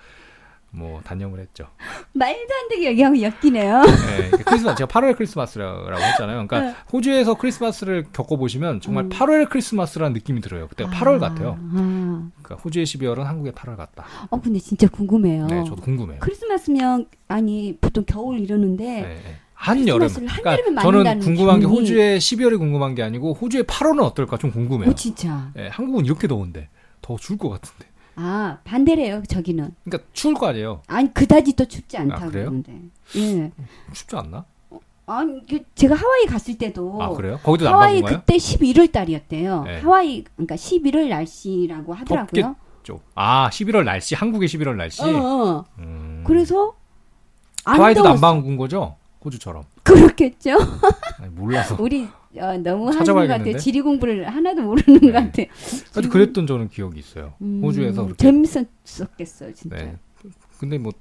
[0.71, 1.69] 뭐 단념을 했죠.
[2.13, 3.83] 말도 안 되게 얘기하고 엮이네요.
[3.83, 6.47] 네, 크리스마스 제가 8월 크리스마스라고 했잖아요.
[6.47, 6.75] 그러니까 네.
[6.93, 9.09] 호주에서 크리스마스를 겪어 보시면 정말 음.
[9.09, 10.69] 8월 크리스마스라는 느낌이 들어요.
[10.69, 11.57] 그때가 8월 아, 같아요.
[11.59, 12.29] 아.
[12.43, 14.05] 그러니까 호주의 12월은 한국의 8월 같다.
[14.31, 15.47] 어, 근데 진짜 궁금해요.
[15.47, 16.19] 네, 저도 궁금해요.
[16.21, 19.37] 크리스마스면 아니 보통 겨울 이러는데 네, 네.
[19.55, 20.09] 한여름.
[20.37, 24.91] 한여름에 저는 궁금한 게 기분이- 호주의 12월이 궁금한 게 아니고 호주의 8월은 어떨까 좀 궁금해요.
[24.91, 25.51] 오 진짜.
[25.55, 26.69] 네, 한국은 이렇게 더운데
[27.01, 27.87] 더 추울 것 같은데.
[28.17, 29.75] 아 반대래요 저기는.
[29.85, 30.83] 그러니까 추울 거 아니에요.
[30.87, 32.45] 아니 그다지 또 춥지 않다고 아, 그래요?
[32.47, 32.73] 그러는데.
[33.17, 33.53] 예.
[33.93, 34.45] 춥지 않나?
[35.07, 37.39] 아니 그 제가 하와이 갔을 때도 아 그래요?
[37.43, 38.03] 거기도 하와이?
[38.03, 39.63] 그때 11월 달이었대요.
[39.65, 39.81] 네.
[39.81, 42.57] 하와이 그러니까 11월 날씨라고 하더라고요.
[42.83, 43.03] 쪽.
[43.15, 45.03] 아 11월 날씨, 한국의 11월 날씨.
[45.03, 45.65] 어, 어.
[45.79, 46.23] 음.
[46.27, 46.75] 그래서
[47.65, 48.03] 안 하와이도.
[48.03, 48.97] 남반구인 거죠?
[49.25, 49.65] 호주처럼.
[49.83, 50.53] 그렇겠죠.
[51.21, 51.77] 아니, 몰라서.
[51.81, 52.09] 우리
[52.41, 53.27] 어, 너무 하는 것?
[53.27, 53.57] 같아요.
[53.59, 55.13] 지리 공부를 하나도 모르는 것 네.
[55.13, 55.43] 같아.
[55.95, 57.35] 하여튼 그랬던 저는 기억이 있어요.
[57.41, 58.23] 음, 호주에서 그렇게.
[58.23, 59.77] 재밌었겠어요, 진짜.
[59.77, 59.97] 네.
[60.59, 60.93] 근데 뭐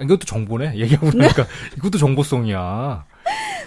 [0.00, 0.76] 이것도 정보네.
[0.80, 3.04] 얘기하고 보니까 이것도 정보성이야.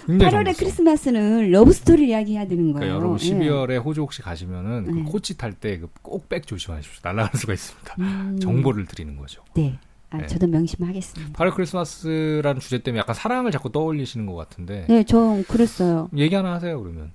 [0.06, 0.54] 굉장히 8월의 정보성.
[0.58, 2.98] 크리스마스는 love story 이야기해야 되는 거예요.
[2.98, 3.48] 그러니까 여러분 예.
[3.48, 5.02] 12월에 호주 혹시 가시면은 그 네.
[5.04, 7.00] 코치 탈 때 꼭 백 조심하십시오.
[7.02, 7.94] 날아갈 수가 있습니다.
[8.00, 9.42] 음, 정보를 드리는 거죠.
[9.54, 9.78] 네.
[10.14, 10.26] 아, 네.
[10.26, 11.32] 저도 명심하겠습니다.
[11.38, 16.08] 8월 크리스마스라는 주제 때문에 약간 사랑을 자꾸 떠올리시는 것 같은데 네, 저 그랬어요.
[16.16, 17.12] 얘기 하나 하세요 그러면.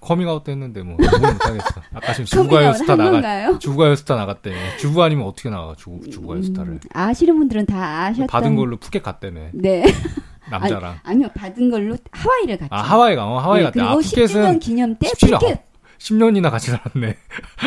[0.00, 1.82] 커밍아웃도 했는데 뭐 뭘 못하겠어.
[1.94, 3.58] 아까 지금 주부가요 커밍아웃 스타 한 나가?
[3.58, 4.54] 주부가요 스타 나갔대.
[4.78, 6.72] 주부 아니면 어떻게 나가 주 주부가요 스타를.
[6.72, 8.26] 음, 아시는 분들은 다 아셨던.
[8.26, 9.84] 받은 걸로 푸켓 갔다며 네.
[10.50, 10.98] 남자랑.
[11.04, 12.74] 아니 요, 받은 걸로 하와이를 갔죠.
[12.74, 13.80] 아 하와이 가 어, 하와이 네, 갔대.
[13.82, 15.38] 아 그리고 10주년 푸켓은 기념 때 17년.
[15.40, 15.64] 푸켓.
[15.98, 17.16] 10년이나 같이 살았네.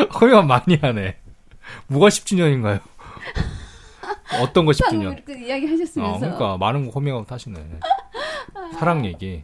[0.20, 1.18] 허위만 많이 하네.
[1.88, 2.80] 뭐가 10주년인가요?
[4.42, 5.26] 어떤 거 방금 10주년?
[5.26, 7.80] 그렇게 이야기 하셨으면서 아, 그러니까 많은 거 허밍아웃 하시네.
[8.74, 9.44] 사랑 얘기.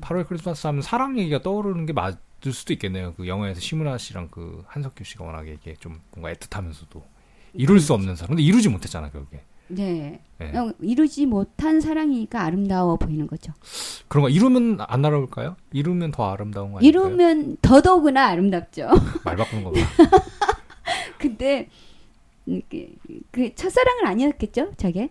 [0.00, 3.14] 8월 크리스마스 하면 사랑 얘기가 떠오르는 게 맞을 수도 있겠네요.
[3.14, 7.02] 그 영화에서 심은하 씨랑 그 한석규 씨가 워낙에 이게 좀 뭔가 애틋하면서도
[7.54, 8.28] 이룰 수 없는 사람.
[8.30, 9.42] 근데 이루지 못했잖아, 결국에.
[9.68, 10.20] 네.
[10.40, 10.56] 예.
[10.56, 13.52] 어, 이루지 못한 사랑이니까 아름다워 보이는 거죠.
[14.08, 15.56] 그런 거 이루면 안 아름다울까요?
[15.72, 17.04] 이루면 더 아름다운 거 아닐까요?
[17.04, 18.88] 이루면 더더구나 아름답죠.
[19.24, 19.78] 말 바꾸는 거 봐.
[21.18, 21.87] 근데 음,
[22.70, 22.86] 그,
[23.30, 25.10] 그 첫사랑은 아니었겠죠, 저게?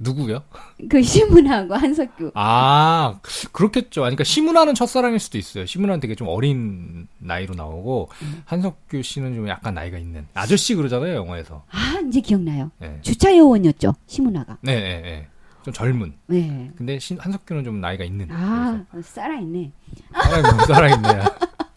[0.00, 0.44] 누구요?
[0.88, 2.30] 그 시문하고 한석규.
[2.34, 3.18] 아,
[3.50, 4.02] 그렇겠죠.
[4.02, 5.66] 아니, 그러니까 심은하는 첫사랑일 수도 있어요.
[5.66, 8.42] 심은하는 되게 좀 어린 나이로 나오고 음.
[8.44, 11.64] 한석규 씨는 좀 약간 나이가 있는 아저씨 그러잖아요, 영화에서.
[11.70, 12.70] 아, 이제 기억나요.
[12.78, 12.96] 네.
[13.02, 14.58] 주차 요원이었죠, 시문화가.
[14.60, 15.26] 네, 네, 네.
[15.64, 16.14] 좀 젊은.
[16.28, 16.70] 네.
[16.76, 18.28] 근데 신- 한석규는 좀 나이가 있는.
[18.30, 19.72] 아, 살아있네.
[20.12, 21.08] 사랑이 너무 살아있네.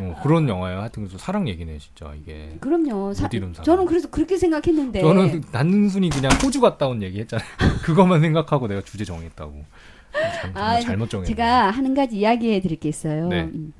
[0.00, 0.80] 어, 그런 영화예요.
[0.80, 2.56] 하여튼 그래서 사랑 얘기네, 진짜 이게.
[2.60, 3.12] 그럼요.
[3.14, 3.28] 사-.
[3.62, 5.00] 저는 그래서 그렇게 생각했는데.
[5.00, 7.46] 저는 단순히 그냥 호주 갔다 온 얘기 했잖아요.
[7.84, 9.64] 그것만 생각하고 내가 주제 정했다고.
[10.12, 11.28] 잘, 아, 잘못 정했네.
[11.28, 13.28] 제가 하는 가지 이야기해 드릴 게 있어요.
[13.28, 13.42] 네.
[13.44, 13.72] 음.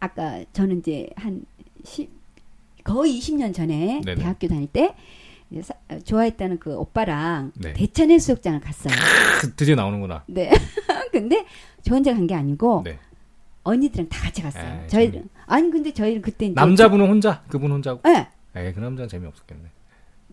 [0.00, 1.42] 아까 저는 이제 한
[1.84, 2.08] 10,
[2.84, 4.20] 거의 20년 전에 네네.
[4.20, 4.94] 대학교 다닐 때
[5.62, 7.72] 사- 어, 좋아했다는 그 오빠랑 네.
[7.72, 8.94] 대천 해수욕장을 갔어요.
[9.40, 10.24] 그, 드디어 나오는구나.
[10.26, 10.50] 네.
[11.12, 11.46] 근데
[11.82, 12.98] 저 혼자 간 게 아니고 네.
[13.62, 14.80] 언니들이랑 다 같이 갔어요.
[14.82, 18.00] 에이, 저희 재밌- 아니 근데 저희는 그때 남자분은 혼자, 그분 혼자고.
[18.04, 18.28] 네.
[18.56, 19.64] 에이, 그 남자는 재미없었겠네.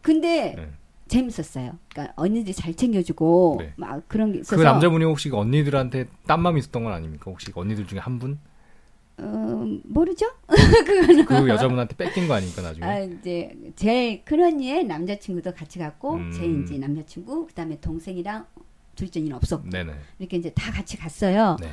[0.02, 0.70] 근데 네.
[1.08, 1.78] 재밌었어요.
[1.90, 3.74] 그러니까 언니들이 잘 챙겨주고 네.
[3.76, 7.26] 막 그런 게 있어서 그 남자분이 혹시 그 언니들한테 딴맘이 있었던 건 아닙니까?
[7.30, 8.40] 혹시 그 언니들 중에 한 분?
[9.18, 10.26] 어, 모르죠?
[11.28, 12.86] 그 여자분한테 뺏긴 거 아닙니까, 나중에?
[12.86, 16.32] 아, 이제 제일 큰 언니의 남자친구도 같이 갔고 음.
[16.32, 18.46] 제 이제 남자친구 그다음에 동생이랑
[18.96, 19.94] 둘째 언니는 없었고 네네.
[20.20, 21.58] 이렇게 이제 다 같이 갔어요.
[21.60, 21.70] 네.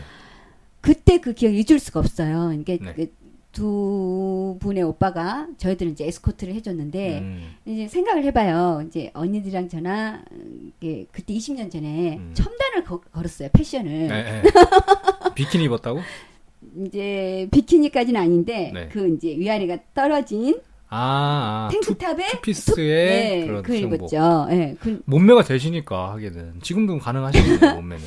[0.80, 2.52] 그때 그 기억 잊을 수가 없어요.
[2.52, 3.08] 이게 네.
[3.52, 8.84] 그두 분의 오빠가 저희들은 이제 에스코트를 해줬는데 음, 이제 생각을 해봐요.
[8.86, 12.30] 이제 언니들이랑 저나 음, 이게 그때 20년 전에 음.
[12.34, 13.90] 첨단을 거- 걸었어요 패션을.
[14.08, 14.42] 네, 네.
[15.34, 16.00] 비키니 입었다고?
[16.86, 18.88] 이제 비키니까지는 아닌데 네.
[18.88, 23.94] 그 이제 위아래가 떨어진 아, 아 투, 탱크탑에 투피스의 네, 수영복.
[23.98, 24.46] 입었죠.
[24.50, 28.04] 예, 그, 몸매가 되시니까 하게 는 지금도 가능하시네요 몸매는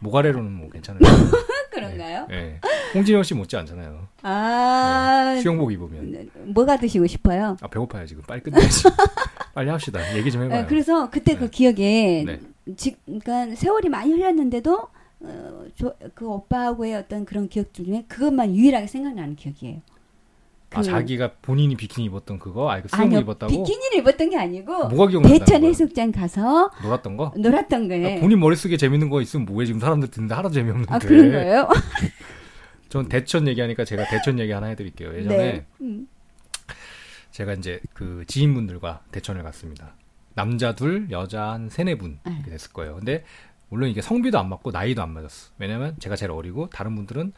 [0.00, 1.00] 모가래로는 뭐 괜찮아요.
[1.70, 2.26] 그런가요?
[2.30, 2.60] 예.
[2.94, 4.06] 홍진영 씨 못지 않잖아요.
[4.22, 5.40] 아, 네.
[5.40, 7.56] 수영복 입으면 뭐가 드시고 싶어요?
[7.60, 8.84] 아 배고파요 지금 빨리 끝내야지.
[9.54, 10.16] 빨리 합시다.
[10.16, 10.60] 얘기 좀 해봐요.
[10.60, 11.50] 예, 그래서 그때 그 네.
[11.50, 12.40] 기억에 네.
[12.76, 14.88] 지, 그러니까 세월이 많이 흘렀는데도
[15.20, 19.80] 어, 저, 그 오빠하고의 어떤 그런 기억들 중에 그것만 유일하게 생각나는 기억이에요.
[20.74, 24.88] 아 그- 자기가 본인이 비키니 입었던 그거 아 이거 수영복 입었다고 비키니를 입었던 게 아니고
[24.88, 25.64] 뭐가 기억난다는 대천?
[25.64, 27.32] 해수욕장 가서 놀았던 거?
[27.36, 28.16] 놀았던 거예요.
[28.16, 31.68] 아, 본인 머릿속에 재밌는 거 있으면 뭐해 지금 사람들 듣는데 하나도 재미없는데 아 그런 거예요?
[32.92, 35.66] 전 대천 얘기하니까 제가 대천 얘기 하나 해드릴게요 예전에 네.
[35.80, 36.06] 음.
[37.30, 39.94] 제가 이제 그 지인분들과 대천을 갔습니다
[40.34, 42.32] 남자 둘 여자 한 세네 분 네.
[42.34, 43.24] 이렇게 됐을 거예요 근데
[43.70, 47.32] 물론 이게 성비도 안 맞고 나이도 안 맞았어 왜냐면 제가 제일 어리고 다른 분들은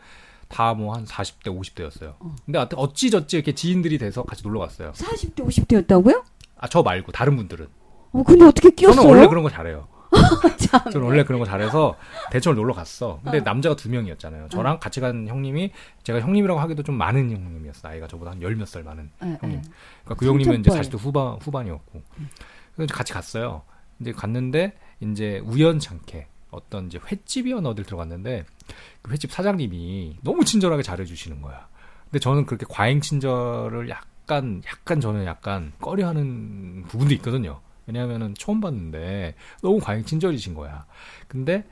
[0.48, 5.46] 다 뭐 한 40대 50대였어요 근데 하여튼 어찌저찌 이렇게 지인들이 돼서 같이 놀러 갔어요 40대
[5.46, 6.24] 50대였다고요?
[6.57, 7.68] 아 저 말고 다른 분들은
[8.11, 9.02] 어 근데 어떻게 끼었어요?
[9.02, 9.93] 저는 원래 그런 거 잘해요 참.
[10.90, 11.96] 저는 원래 그런 거 잘해서
[12.30, 13.20] 대천을 놀러 갔어.
[13.22, 14.48] 근데 남자가 두 명이었잖아요.
[14.48, 17.88] 저랑 같이 간 형님이 제가 형님이라고 하기도 좀 많은 형님이었어.
[17.88, 19.58] 나이가 저보다 한 열 몇 살 많은 예, 형님.
[19.58, 19.62] 예.
[20.04, 20.70] 그러니까 그 형님은 이제.
[20.70, 22.02] 40대 후반 후반이었고.
[22.74, 23.62] 그래서 이제 같이 갔어요.
[24.00, 28.44] 이제 갔는데 이제 우연찮게 어떤 이제 횟집이었나 어딜 들어갔는데
[29.02, 31.68] 그 횟집 사장님이 너무 친절하게 잘해 주시는 거야.
[32.04, 37.60] 근데 저는 그렇게 과잉 친절을 약간 약간 저는 약간 꺼려하는 부분도 있거든요.
[37.87, 40.87] 왜냐하면은 처음 봤는데 너무 과잉 친절이신 거야.
[41.28, 41.64] 근데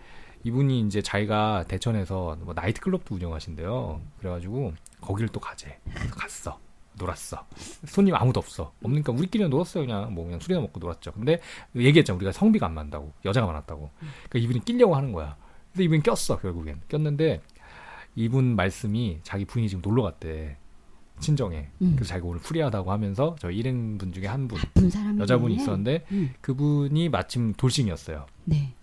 [0.45, 4.01] 이분이 이제 자기가 대천에서 뭐 나이트클럽도 운영하신대요.
[4.19, 5.79] 그래가지고 거기를 또 가재.
[5.95, 6.61] 그래서 갔어.
[6.95, 7.47] 놀았어.
[7.87, 8.73] 손님 아무도 없어.
[8.83, 9.87] 없으니까 우리끼리는 놀았어요.
[9.87, 11.13] 그냥 뭐 그냥 술이나 먹고 놀았죠.
[11.13, 11.41] 근데
[11.75, 12.17] 얘기했잖아.
[12.17, 13.13] 우리가 성비가 안 맞다고.
[13.25, 13.91] 여자가 많았다고.
[13.99, 15.37] 그러니까 이분이 끼려고 하는 거야.
[15.73, 16.39] 근데 이분이 꼈어.
[16.39, 16.83] 결국엔.
[16.89, 17.41] 꼈는데
[18.15, 20.59] 이분 말씀이 자기 부인이 지금 놀러 갔대.
[21.23, 21.69] 친정에.
[21.81, 21.93] 음.
[21.95, 24.59] 그래서 자기가 오늘 프리하다고 하면서 저희 일행분 중에 한 분,
[25.19, 26.35] 여자분이 있었는데 음.
[26.43, 28.27] 그분이 마침 돌싱이었어요.
[28.45, 28.75] 네.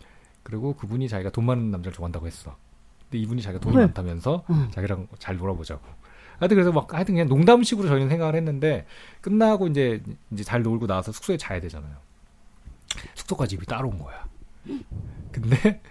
[0.42, 2.58] 그리고 그분이 자기가 돈 많은 남자를 좋아한다고 했어.
[3.04, 3.86] 근데 이분이 자기가 돈이 헐.
[3.86, 4.68] 많다면서 어.
[4.72, 5.82] 자기랑 잘 놀아보자고.
[6.40, 8.86] 하여튼 그래서 막 하여튼 그냥 농담식으로 저희는 생각을 했는데
[9.22, 11.98] 끝나고 이제 이제 잘 놀고 나와서 숙소에 자야 되잖아요.
[13.14, 14.26] 숙소까지 이분이 따로 온 거야.
[15.32, 15.82] 근데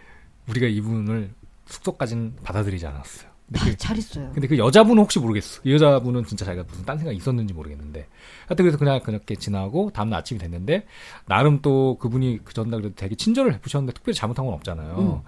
[0.49, 1.31] 우리가 이분을
[1.67, 3.28] 숙소까지는 받아들이지 않았어요.
[3.49, 4.31] 근데 아, 그, 잘했어요.
[4.35, 5.63] 근데 그 여자분은 혹시 모르겠어.
[5.65, 8.07] 이 여자분은 진짜 자기가 무슨 딴 생각이 있었는지 모르겠는데.
[8.47, 10.85] 하여튼 그래서 그냥 그렇게 지나고 다음날 아침이 됐는데
[11.27, 15.25] 나름 또 그분이 그 전날 그래도 되게 친절을 베푸셨는데 특별히 잘못한 건 없잖아요.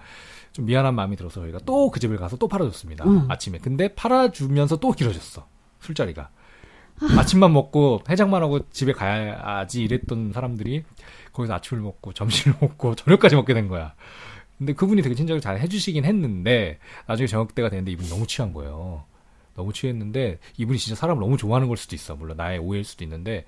[0.53, 3.05] 좀 미안한 마음이 들어서 저희가 또 그 집을 가서 또 팔아줬습니다.
[3.05, 3.25] 음.
[3.29, 3.57] 아침에.
[3.57, 5.47] 근데 팔아주면서 또 길어졌어.
[5.79, 6.29] 술자리가.
[7.17, 10.83] 아침만 먹고 해장만 하고 집에 가야지 이랬던 사람들이
[11.33, 13.95] 거기서 아침을 먹고 점심을 먹고 저녁까지 먹게 된 거야.
[14.61, 19.05] 근데 그분이 되게 친절하게 잘 해주시긴 했는데 나중에 저녁 때가 됐는데 이분이 너무 취한 거예요.
[19.55, 22.15] 너무 취했는데 이분이 진짜 사람을 너무 좋아하는 걸 수도 있어.
[22.15, 23.45] 물론 나의 오해일 수도 있는데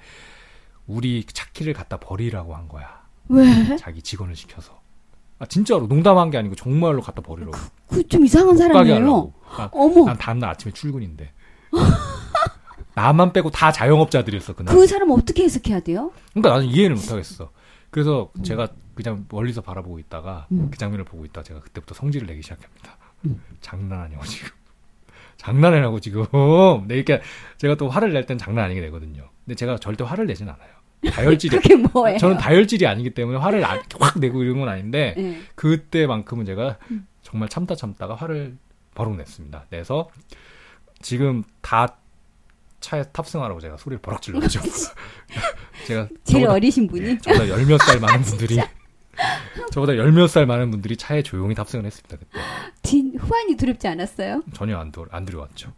[0.87, 3.03] 우리 차키를 갖다 버리라고 한 거야.
[3.29, 3.45] 왜?
[3.77, 4.81] 자기 직원을 시켜서.
[5.37, 7.55] 아 진짜로 농담한 게 아니고 정말로 갖다 버리라고.
[7.89, 9.33] 그 좀 이상한 못 사람이에요.
[9.55, 11.31] 난, 어머, 난 다음날 아침에 출근인데.
[12.95, 14.73] 나만 빼고 다 자영업자들이었어 그날.
[14.73, 16.11] 그 사람 어떻게 해석해야 돼요?
[16.33, 17.51] 그러니까 나는 이해를 못 하겠어.
[17.91, 20.69] 그래서 제가 그냥 멀리서 바라보고 있다가 음.
[20.71, 22.97] 그 장면을 보고 있다 가 제가 그때부터 성질을 내기 시작합니다.
[23.25, 23.41] 음.
[23.61, 24.49] 장난하냐고 지금.
[25.37, 26.25] 장난하냐고 지금.
[26.87, 27.21] 네, 이렇게
[27.57, 29.29] 제가 또 화를 낼 땐 장난 아니게 내거든요.
[29.45, 30.69] 근데 제가 절대 화를 내진 않아요.
[31.11, 32.17] 다혈질이 그게 뭐예요?
[32.17, 35.41] 저는 다혈질이 아니기 때문에 화를 안- 확 내고 이런 건 아닌데 네.
[35.55, 37.05] 그때만큼은 제가 음.
[37.21, 38.57] 정말 참다 참다가 화를
[38.95, 39.65] 버럭 냈습니다.
[39.69, 40.09] 내서
[41.01, 41.97] 지금 다
[42.79, 44.61] 차에 탑승하라고 제가 소리를 버럭 질렀죠.
[45.87, 48.57] 제가 제일 어리신 분이 저보다 열몇 살 많은 분들이
[49.71, 52.17] 저보다 열 몇 살 많은 분들이 차에 조용히 탑승을 했습니다.
[52.17, 52.39] 그때
[52.81, 54.43] 진 후안이 두렵지 않았어요?
[54.53, 55.71] 전혀 안, 들- 안 들어왔죠.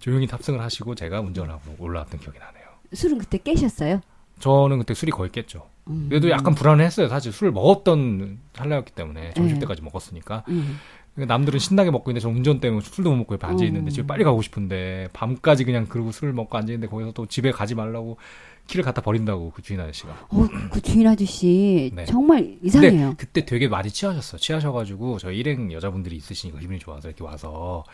[0.00, 2.64] 조용히 탑승을 하시고 제가 운전을 하고 올라왔던 기억이 나네요.
[2.92, 4.00] 술은 그때 깨셨어요?
[4.38, 5.66] 저는 그때 술이 거의 깼죠.
[5.88, 6.06] 음.
[6.10, 7.08] 그래도 약간 불안했어요.
[7.08, 9.60] 사실 술을 먹었던 찰나였기 때문에 점심 네.
[9.60, 10.78] 때까지 먹었으니까 음.
[11.16, 13.90] 남들은 신나게 먹고 있는데 저 운전 때문에 술도 못 먹고 옆에 앉아 있는데 음.
[13.90, 17.74] 집에 빨리 가고 싶은데 밤까지 그냥 그러고 술을 먹고 앉아 있는데 거기서 또 집에 가지
[17.74, 18.18] 말라고
[18.66, 20.10] 키를 갖다 버린다고 그 주인 아저씨가.
[20.28, 22.04] 어, 그 주인 아저씨 네.
[22.04, 22.90] 정말 이상해요.
[22.90, 24.36] 근데 그때 되게 많이 취하셨어.
[24.36, 27.84] 취하셔가지고 저 일행 여자분들이 있으시니까 기분이 좋아서 이렇게 와서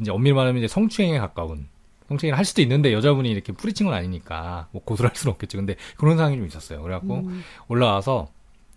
[0.00, 1.68] 이제 엄밀히 말하면 이제 성추행에 가까운
[2.08, 5.58] 성추행을 할 수도 있는데 여자분이 이렇게 뿌리친 건 아니니까 뭐 고소를 할 수는 없겠죠.
[5.58, 6.82] 근데 그런 상황이 좀 있었어요.
[6.82, 7.42] 그래갖고 음.
[7.68, 8.28] 올라와서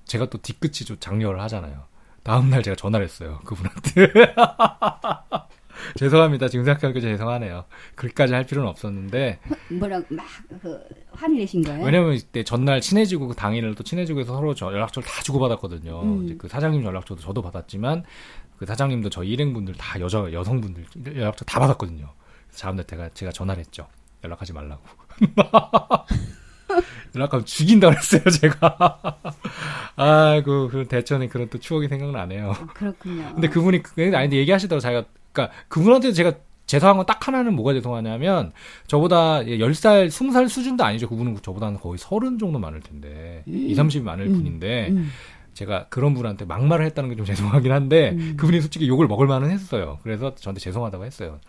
[0.05, 1.90] 제가 또 뒤끝이 좀 장려를 하잖아요.
[2.23, 3.39] 다음날 제가 전화를 했어요.
[3.45, 4.11] 그분한테.
[5.95, 6.47] 죄송합니다.
[6.47, 7.65] 지금 생각하니까 죄송하네요.
[7.95, 9.39] 그렇게까지 할 필요는 없었는데
[9.79, 10.79] 뭐라 막그
[11.11, 11.83] 화를 내신 거예요?
[11.83, 16.01] 왜냐면 이때 전날 친해지고 그 당일을 또 친해지고 해서 서로 저 연락처를 다 주고받았거든요.
[16.01, 16.25] 음.
[16.25, 18.03] 이제 그 사장님 연락처도 저도 받았지만
[18.57, 22.13] 그 사장님도 저희 일행분들 다 여자 여성분들 연락처 다 받았거든요.
[22.47, 23.87] 그래서 다음날 제가 제가 전화를 했죠.
[24.23, 24.83] 연락하지 말라고.
[27.15, 29.01] 연락하면 죽인다고 했어요, 제가.
[29.95, 32.49] 아이고, 그 대천에 그런 또 추억이 생각나네요.
[32.51, 33.31] 어, 그렇군요.
[33.33, 35.03] 근데 그분이 그- 아니 근데 얘기하시더라고 자기가
[35.33, 36.33] 그러니까 그분한테 제가
[36.65, 38.53] 죄송한 건 딱 하나는 뭐가 죄송하냐면
[38.87, 41.09] 저보다 10살, 20살 수준도 아니죠.
[41.09, 43.43] 그분은 저보다는 거의 30 정도 많을 텐데.
[43.45, 44.33] 2, 30이 많을 음.
[44.37, 45.11] 뿐인데 음.
[45.53, 48.33] 제가 그런 분한테 막말을 했다는 게 좀 죄송하긴 한데 음.
[48.37, 49.99] 그분이 솔직히 욕을 먹을 만은 했어요.
[50.03, 51.39] 그래서 저한테 죄송하다고 했어요.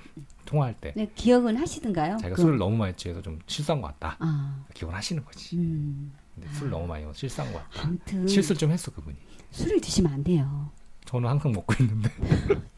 [0.44, 0.92] 통화할 때.
[0.96, 2.16] 네, 기억은 하시던가요?
[2.18, 4.16] 자기가 그- 술을 너무 많이 취해서 좀 실수한 것 같다.
[4.20, 5.56] 아, 기억을 하시는 거지.
[5.56, 6.12] 음.
[6.34, 7.86] 근데 술 너무 많이 먹어서 실수한 것 같다.
[7.88, 9.16] 아무튼 실수를 좀 했어 그분이.
[9.50, 10.70] 술을 드시면 안 돼요.
[11.04, 12.10] 저는 항상 먹고 있는데.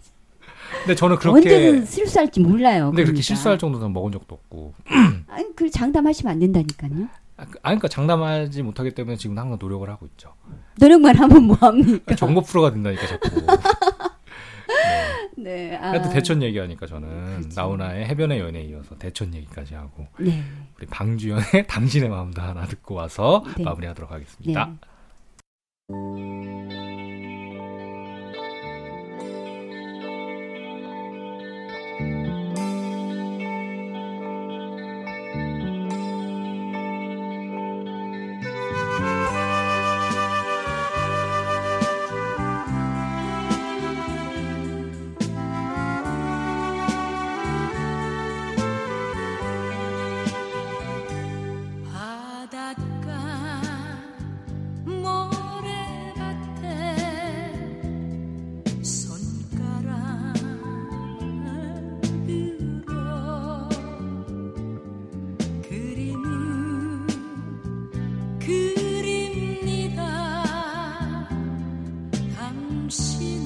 [0.81, 2.87] 근데 저는 그렇게 언제든 실수할지 몰라요.
[2.87, 3.23] 근데 그렇게 그러니까.
[3.23, 4.75] 실수할 정도는 먹은 적도 없고.
[5.29, 7.09] 아니, 그 장담하시면 안 된다니까요.
[7.37, 10.35] 아, 그- 그러니까 장담하지 못하기 때문에 지금 항상 노력을 하고 있죠.
[10.79, 11.87] 노력만 하면 뭐 합니까?
[11.87, 13.31] 그러니까 정보 프로가 된다니까 자꾸.
[15.37, 15.71] 네.
[15.71, 15.77] 네.
[15.77, 17.61] 아, 그래도 대천 얘기하니까 저는 그렇죠.
[17.61, 20.43] 나훈아의 해변의 연애에 이어서 대천 얘기까지 하고 네.
[20.79, 23.65] 우리 방주연의 당신의 마음도 하나 듣고 와서 네.
[23.65, 24.15] 마무리하도록 네.
[24.15, 24.67] 하겠습니다.
[24.67, 24.75] 바
[72.95, 73.44] 心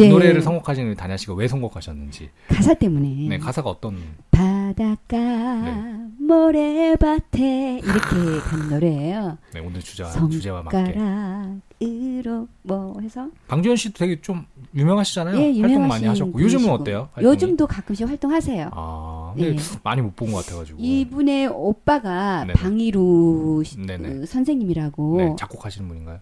[0.00, 0.08] 네.
[0.08, 2.30] 그 노래를 선곡하신 우리 다냐 씨가 왜 선곡하셨는지.
[2.48, 3.96] 가사 때문에 네, 가사가 어떤
[4.30, 5.96] 바닷가 네.
[6.18, 9.38] 모래밭에 이렇게 가는 노래예요.
[9.52, 10.92] 네, 오늘 주자 주제와 맞게.
[10.94, 14.44] 손가락으로 뭐 해서 방주연 씨도 되게 좀
[14.74, 15.36] 유명하시잖아요.
[15.40, 16.70] 예, 활동 많이 하셨고 요즘은.
[16.70, 17.08] 어때요?
[17.12, 17.34] 활동이?
[17.34, 18.70] 요즘도 가끔씩 활동하세요.
[18.72, 19.56] 아, 근데 예.
[19.82, 20.78] 많이 못 본 것 같아가지고.
[20.80, 22.52] 이분의 오빠가 네네.
[22.54, 23.76] 방이루 시-.
[23.76, 26.20] 그 선생님이라고 네, 네, 작곡하시는 분인가요?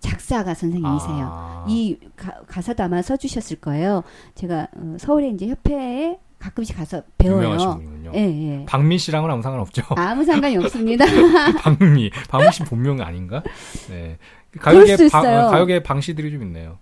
[0.00, 1.28] 작사가 선생님이세요.
[1.30, 4.02] 아, 이 가, 가사도 아마 써주셨을 거예요.
[4.34, 7.80] 제가 어, 서울에 이제 협회에 가끔씩 가서 배워요.
[8.14, 8.64] 예, 예.
[8.66, 9.82] 박미 씨랑은 아무 상관없죠.
[9.96, 11.04] 아무 상관이 없습니다.
[11.62, 13.42] 박미, 박미 씨 본명이 아닌가?
[13.90, 14.18] 네,
[14.60, 15.22] 가요계 수 방.
[15.24, 16.78] 가요계 방씨들이 좀 있네요.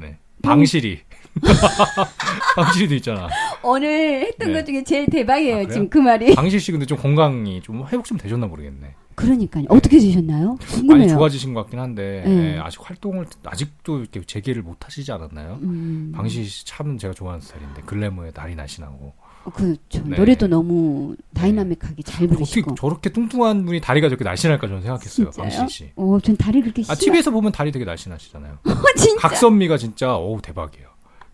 [0.00, 1.00] 네, 방실이,
[2.56, 3.28] 방실이도 있잖아.
[3.62, 4.58] 오늘 했던 네.
[4.58, 5.66] 것 중에 제일 대박이에요.
[5.66, 5.68] 아?
[5.68, 6.34] 지금 그 말이.
[6.34, 8.94] 방실 씨 근데 좀 건강이 좀 회복 좀 되셨나 모르겠네.
[9.14, 9.64] 그러니까요.
[9.68, 10.56] 어떻게 되셨나요?
[10.60, 11.08] 많이 궁금해요.
[11.08, 12.54] 좋아지신 것 같긴 한데 네.
[12.56, 15.58] 예, 아직 활동을 아직도 이렇게 재개를 못 하시지 않았나요?
[15.62, 19.14] 음, 방실 씨 참은 제가 좋아하는 스타일인데 글래머에 날이 날씬하고
[19.44, 20.02] 어, 그렇죠.
[20.04, 20.16] 네.
[20.18, 22.74] 노래도 너무 다이나믹하게 잘 어떻게 부르시고.
[22.74, 25.30] 저렇게 뚱뚱한 분이 다리가 저렇게 날씬할까 저는 생각했어요.
[25.30, 25.90] 방실 씨.
[25.96, 26.94] 어, 전 다리 그렇게 아.
[26.94, 28.58] TV에서 보면 다리 되게 날씬하시잖아요.
[28.98, 29.20] 진짜.
[29.28, 30.85] 각선미가 진짜 어우 대박이에요.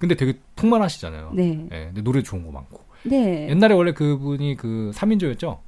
[0.02, 1.30] 근데 되게 풍만하시잖아요.
[1.32, 1.68] 네.
[1.70, 2.80] 예, 근데 노래 좋은 거 많고.
[3.04, 3.48] 네.
[3.50, 5.58] 옛날에 원래 그분이 그 3인조였죠?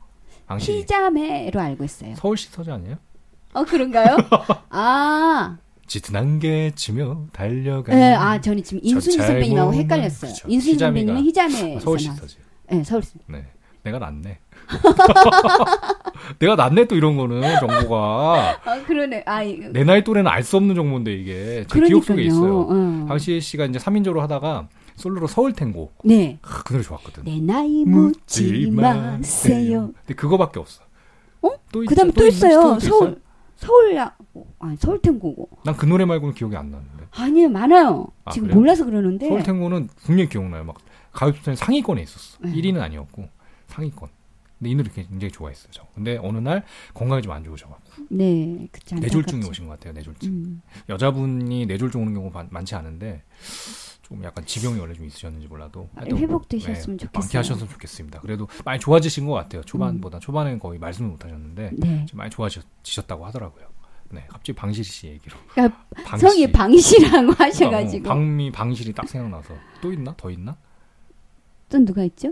[0.47, 0.81] 방실이.
[0.81, 2.17] 피자매로 알고 있어요.
[2.17, 2.97] 서울시 서재 아니에요?
[3.53, 4.17] 어, 그런가요?
[4.71, 5.57] 아,
[5.87, 10.33] 짙은 안개 치며 달려가는 네, 아, 저는 지금 인순이 저 선배님하고 헷갈렸어요.
[10.49, 11.77] 인순이 희자매가- 선배님은 희자매.
[11.77, 12.37] 아, 서울시 서재.
[12.71, 13.13] 네, 서울시.
[13.29, 13.45] 네.
[13.85, 14.39] 내가 낫네.
[16.39, 19.25] 내가 낫네 또 이런 거는 정보가 아, 그러네.
[19.27, 19.69] 아, 이거.
[19.69, 22.61] 내 나이 또래는 알 수 없는 정보인데 이게 제 기억 속에 있어요.
[22.63, 23.05] 어.
[23.09, 26.39] 방시혜 씨가 이제 3인조로 하다가 솔로로 서울 탱고 네.
[26.43, 27.25] 아, 그 노래 좋았거든.
[27.25, 29.91] 내 나이 묻지 마세요.
[30.07, 30.83] 근데 그거밖에 없어.
[31.43, 31.51] 어?
[31.73, 32.21] 또 그 다음에 있죠?
[32.21, 32.29] 또 있나?
[32.37, 32.63] 있어요.
[32.63, 33.21] 또 서울,
[33.57, 34.15] 서울, 야,
[34.61, 35.49] 아니, 서울 탱고고.
[35.65, 37.05] 난 그 노래 말고는 기억이 안 나는데.
[37.17, 38.07] 아니요, 많아요.
[38.25, 38.59] 아, 지금 그래요?
[38.61, 39.29] 몰라서 그러는데.
[39.29, 40.65] 서울 탱고는 분명히 기억나요.
[40.65, 40.77] 막
[41.13, 42.39] 가요톱텐 상위권에 있었어.
[42.41, 42.53] 네.
[42.53, 43.29] 1위는 아니었고
[43.69, 44.09] 상위권.
[44.59, 45.69] 근데 이 노래 굉장히 좋아했어요.
[45.73, 45.87] 저.
[45.95, 46.65] 근데 어느 날
[46.95, 48.97] 건강이 좀 안 좋으셔가지고 네, 그쵸.
[48.97, 49.47] 뇌졸중이.
[49.47, 49.93] 오신 것 같아요.
[49.95, 50.33] 뇌졸중.
[50.33, 50.63] 음.
[50.89, 53.23] 여자분이 뇌졸중 오는 경우 가 많지 않은데
[54.03, 57.21] 좀 약간 지병이 원래 좀 있으셨는지 몰라도 하여튼 회복되셨으면 네, 좋겠어요.
[57.21, 58.21] 많게 하셨으면 좋겠습니다.
[58.21, 59.63] 그래도 많이 좋아지신 것 같아요.
[59.63, 62.07] 초반보다 초반에는 거의 말씀을 못 하셨는데 네.
[62.07, 63.67] 좀 많이 좋아지셨다고 하더라고요.
[64.11, 65.37] 네, 갑자기 방실 씨 얘기로.
[65.53, 66.29] 그러니까 방실.
[66.29, 68.03] 성이 방시라고 그러니까 하셔가지고.
[68.05, 70.15] 뭐 방미 방실이 딱 생각나서 또 있나?
[70.17, 70.57] 더 있나?
[71.69, 72.31] 또 누가 있죠?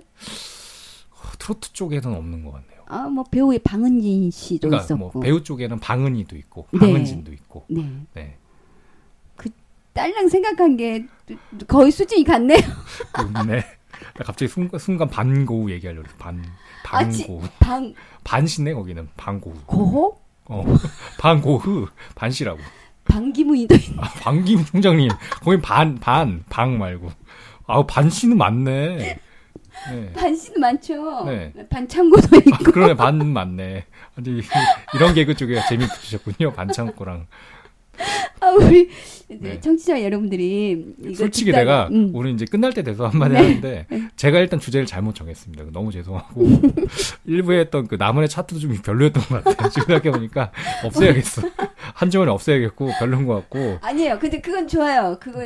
[1.22, 2.82] 어, 트로트 쪽에는 없는 것 같네요.
[2.86, 5.10] 아, 뭐 배우의 방은진 씨도 그러니까 있었고.
[5.14, 6.80] 뭐 배우 쪽에는 방은이도 있고 네.
[6.80, 7.64] 방은진도 있고.
[7.68, 7.88] 네.
[8.14, 8.36] 네.
[9.94, 11.04] 딸랑 생각한 게
[11.68, 12.58] 거의 수준이 같네요.
[13.46, 13.56] 네.
[14.16, 16.08] 나 갑자기 순간, 순간 반고우 얘기하려고.
[16.18, 16.42] 반
[16.90, 17.42] 아, 지- 반고우.
[17.60, 17.94] 방,
[18.24, 19.52] 반시네 거기는 반고우.
[19.66, 20.18] 고호?
[20.46, 20.64] 어.
[21.20, 22.58] 반고흐 반시라고.
[23.04, 25.10] 방기문이도 있 아, 방김 총장님.
[25.42, 27.10] 거긴 반, 반, 방 말고.
[27.66, 29.18] 아우, 반씨는 많네.
[29.90, 30.12] 네.
[30.12, 31.24] 반씨도 많죠.
[31.24, 31.52] 네.
[31.70, 32.72] 반창고도 아, 있고.
[32.72, 33.84] 그러네, 반 맞네.
[34.26, 34.42] 이-
[34.94, 36.52] 이런 개그 쪽에 재미 붙으셨군요.
[36.52, 37.26] 반창고랑.
[38.40, 38.88] 아, 우리
[39.28, 39.60] 네.
[39.60, 40.84] 청취자 여러분들이
[41.16, 42.10] 솔직히 듣다가- 내가 음.
[42.14, 43.40] 오늘 이제 끝날 때 돼서 한마디 네.
[43.40, 45.64] 하는데 제가 일단 주제를 잘못 정했습니다.
[45.72, 46.42] 너무 죄송하고
[47.24, 49.68] 일부에 했던 그 나무의 차트도 좀 별로였던 것 같아요.
[49.70, 50.52] 지금 생각해 보니까
[50.84, 51.42] 없애야겠어.
[51.94, 54.18] 한주원에 없애야겠고 별로인 것 같고 아니에요.
[54.18, 55.16] 근데 그건 좋아요.
[55.20, 55.40] 그거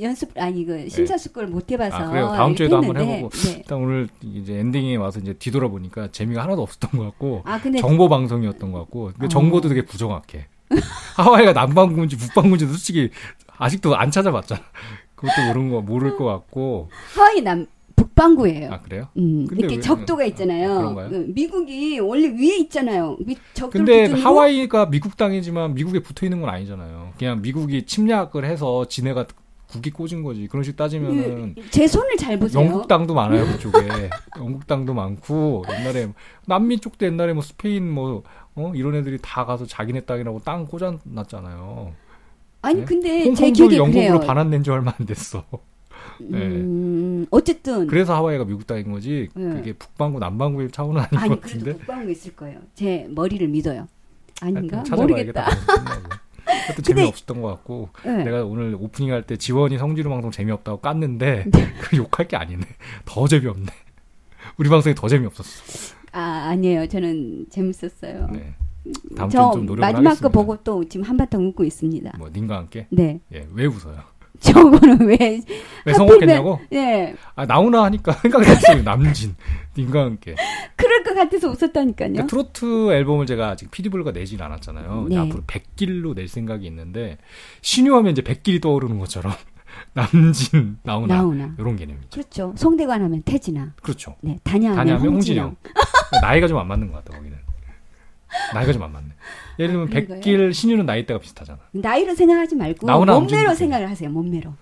[0.00, 2.04] 연습 아니 이거 심사숙고를 못 해봐서 네.
[2.04, 2.32] 아, 그래요?
[2.36, 3.36] 다음 주에도 한번 했는데, 해보고.
[3.36, 3.52] 네.
[3.58, 8.08] 일단 오늘 이제 엔딩에 와서 이제 뒤돌아보니까 재미가 하나도 없었던 것 같고 아 근데 정보
[8.08, 9.28] 방송이었던 것 같고 그 어.
[9.28, 10.46] 정보도 되게 부정확해.
[11.16, 13.10] 하와이가 남반구인지 북반구인지 솔직히
[13.58, 14.60] 아직도 안 찾아봤잖아.
[15.14, 17.66] 그것도 모르는 거 모를 것 같고 하와이 남
[17.96, 18.72] 북반구예요.
[18.72, 19.08] 아 그래요?
[19.16, 20.74] 음, 근데 이렇게 왜- 적도가 아, 있잖아요.
[20.76, 21.08] 그런가요?
[21.08, 23.16] 그 미국이 원래 위에 있잖아요.
[23.24, 27.14] 미, 적도 근데 하와이가 미국 땅이지만 미국에 붙어 있는 건 아니잖아요.
[27.18, 29.26] 그냥 미국이 침략을 해서 지네가
[29.68, 30.46] 국이 꽂은 거지.
[30.46, 32.62] 그런 식으로 따지면은 그, 제 손을 잘 보세요.
[32.62, 33.78] 영국 땅도 많아요 그쪽에.
[34.38, 36.08] 영국 땅도 많고 옛날에
[36.46, 38.22] 남미 쪽도 옛날에 뭐 스페인 뭐
[38.56, 38.72] 어?
[38.74, 41.92] 이런 애들이 다 가서 자기네 땅이라고 땅 꽂아놨잖아요.
[42.62, 42.84] 아니 네?
[42.84, 44.26] 근데 제 기억에 영국으로 그래요.
[44.26, 45.44] 반환된 지 얼마 안 됐어.
[46.18, 46.38] 네.
[46.38, 49.28] 음, 어쨌든 그래서 하와이가 미국 땅인 거지.
[49.34, 49.50] 네.
[49.50, 51.78] 그게 북반구 남반구의 차원은 아닌 아니 것 그래도 같은데.
[51.78, 52.58] 북반구에 있을 거예요.
[52.74, 53.86] 제 머리를 믿어요.
[54.40, 54.78] 아닌가?
[54.78, 55.44] 하여튼 모르겠다.
[55.50, 56.16] 찾아봐야겠다.
[56.46, 58.24] 그것도 근데- 재미없었던 것 같고 네.
[58.24, 61.72] 내가 오늘 오프닝 할 때 지원이 성지로 방송 재미없다고 깠는데 네.
[61.82, 62.62] 그 욕할 게 아니네.
[63.04, 63.66] 더 재미없네.
[64.58, 65.94] 우리 방송이 더 재미없었어.
[66.12, 66.86] 아 아니에요.
[66.88, 68.28] 저는 재밌었어요.
[68.32, 68.54] 네.
[69.16, 70.22] 다음 저 주에 좀 노력을 마지막 하겠습니다.
[70.22, 72.12] 거 보고 또 지금 한바탕 웃고 있습니다.
[72.18, 73.20] 뭐 님과 함께 네.
[73.34, 73.98] 예, 왜 웃어요?
[74.40, 75.40] 저거는 왜?
[75.86, 76.60] 왜 성공했냐고?
[76.70, 77.14] 네.
[77.34, 78.82] 아 나오나 하니까 생각이 났어요.
[78.82, 79.34] 남진
[79.76, 80.36] 님과 함께.
[80.76, 82.12] 그럴 것 같아서 웃었다니까요.
[82.12, 85.06] 그러니까 트로트 앨범을 제가 아직 피디블가 내진 않았잖아요.
[85.08, 85.16] 네.
[85.16, 87.18] 앞으로 100길로 낼 생각이 있는데
[87.62, 89.32] 신유하면 이제 100길이 떠오르는 것처럼
[89.94, 91.54] 남진 나오나, 나오나.
[91.58, 92.08] 이런 개념이죠.
[92.12, 92.54] 그렇죠.
[92.56, 93.72] 송대관 하면 태진아.
[93.82, 94.16] 그렇죠.
[94.20, 94.38] 네.
[94.44, 95.56] 다냐 하면 다냐면 홍진영.
[96.22, 97.36] 나이가 좀 안 맞는 것 같아 거기는.
[98.54, 99.08] 나이가 좀 안 맞네.
[99.58, 100.20] 예를 들면 아?
[100.20, 101.58] 100길 신유는 나이대가 비슷하잖아.
[101.72, 104.10] 나이로 생각하지 말고 몸매로 생각을 하세요.
[104.10, 104.52] 몸매로.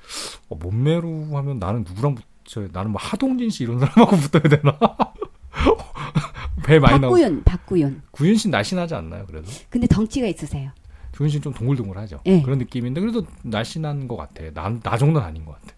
[0.48, 2.14] 어, 몸매로 하면 나는 누구랑
[2.44, 4.78] 붙여야 나는 뭐 하동진 씨 이런 사람하고 붙어야 되나?
[6.64, 8.02] 배 많이 나오고 박구윤, 박구윤.
[8.12, 9.26] 구윤 씨 날씬하지 않나요?
[9.26, 10.70] 그래도 근데 덩치가 있으세요.
[11.16, 12.20] 씨는 좀 동글동글하죠.
[12.24, 12.42] 네.
[12.42, 14.42] 그런 느낌인데 그래도 날씬한 것 같아.
[14.52, 15.74] 나, 나 정도는 아닌 것 같아.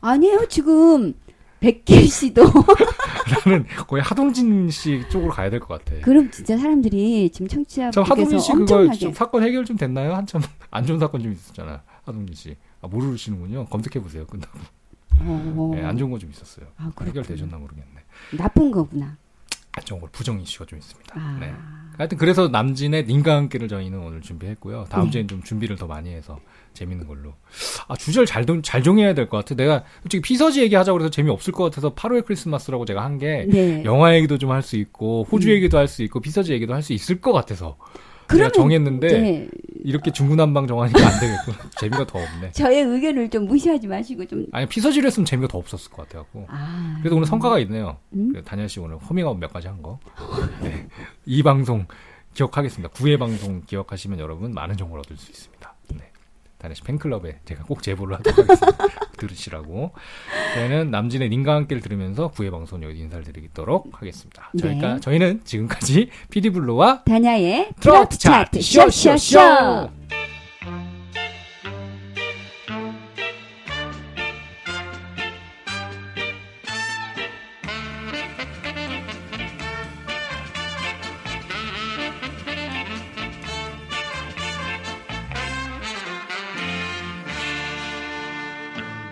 [0.00, 0.46] 아니에요.
[0.48, 1.14] 지금
[1.60, 2.42] 백길 씨도
[3.44, 6.00] 나는 거의 하동진 씨 쪽으로 가야 될 것 같아.
[6.02, 10.14] 그럼 진짜 사람들이 지금 참 청취자분께서 하동진 씨 그거 엄청나게 사건 해결 좀 됐나요?
[10.14, 10.40] 한참
[10.70, 11.82] 안 좋은 사건 좀 있었잖아.
[12.04, 12.56] 하동진 씨.
[12.80, 13.66] 아, 모르시는군요.
[13.66, 14.26] 검색해 보세요.
[14.26, 14.58] 끝나고.
[15.22, 16.66] 어, 네, 안 좋은 거 좀 있었어요.
[16.78, 16.90] 아.
[17.02, 17.86] 해결되셨나 모르겠네.
[18.38, 19.18] 나쁜 거구나.
[19.72, 21.14] 안 좋은 걸 부정 이슈가 좀 있습니다.
[21.18, 21.36] 아.
[21.40, 21.52] 네.
[21.96, 24.86] 하여튼 그래서 남진의 함께를 저희는 오늘 준비했고요.
[24.88, 25.10] 다음 네.
[25.10, 26.40] 주엔 좀 준비를 더 많이 해서
[26.72, 27.34] 재밌는 걸로.
[27.88, 29.54] 아 주제를 잘, 동- 잘 정해야 될 것 같아.
[29.54, 33.84] 내가 솔직히 피서지 얘기하자고 그래서 재미 없을 것 같아서 8월 크리스마스라고 제가 한게 네.
[33.84, 35.52] 영화 얘기도 좀 할 수 있고 호주 음.
[35.52, 37.76] 얘기도 할 수 있고 피서지 얘기도 할 수 있을 것 같아서
[38.30, 39.48] 그러면 정했는데 네.
[39.82, 42.52] 이렇게 중구난방 정하니까 안 되겠고 재미가 더 없네.
[42.52, 46.46] 저의 의견을 좀 무시하지 마시고 좀 아니 피서지를 했으면 재미가 더 없었을 것 같아갖고.
[46.48, 46.96] 아.
[47.00, 47.98] 그래도 오늘 성과가 있네요.
[48.12, 48.32] 음?
[48.32, 49.98] 그 다니엘 씨 오늘 호밍아웃 몇 가지 한 거.
[50.62, 50.86] 네.
[51.26, 51.86] 이 방송
[52.34, 52.94] 기억하겠습니다.
[52.94, 55.59] 9회 방송 기억하시면 여러분 많은 정보를 얻을 수 있습니다.
[56.74, 58.86] 씨 팬클럽에 제가 꼭 제보를 하도록 하겠습니다.
[59.16, 59.92] 들으시라고.
[60.54, 64.50] 저희는 남진의 님과 함께를 들으면서 9회 방송 여기 인사를 드리도록 하겠습니다.
[64.54, 64.62] 네.
[64.62, 69.99] 저희가, 저희는 지금까지 피디블루와 다냐의 트로트 차트 쇼쇼쇼!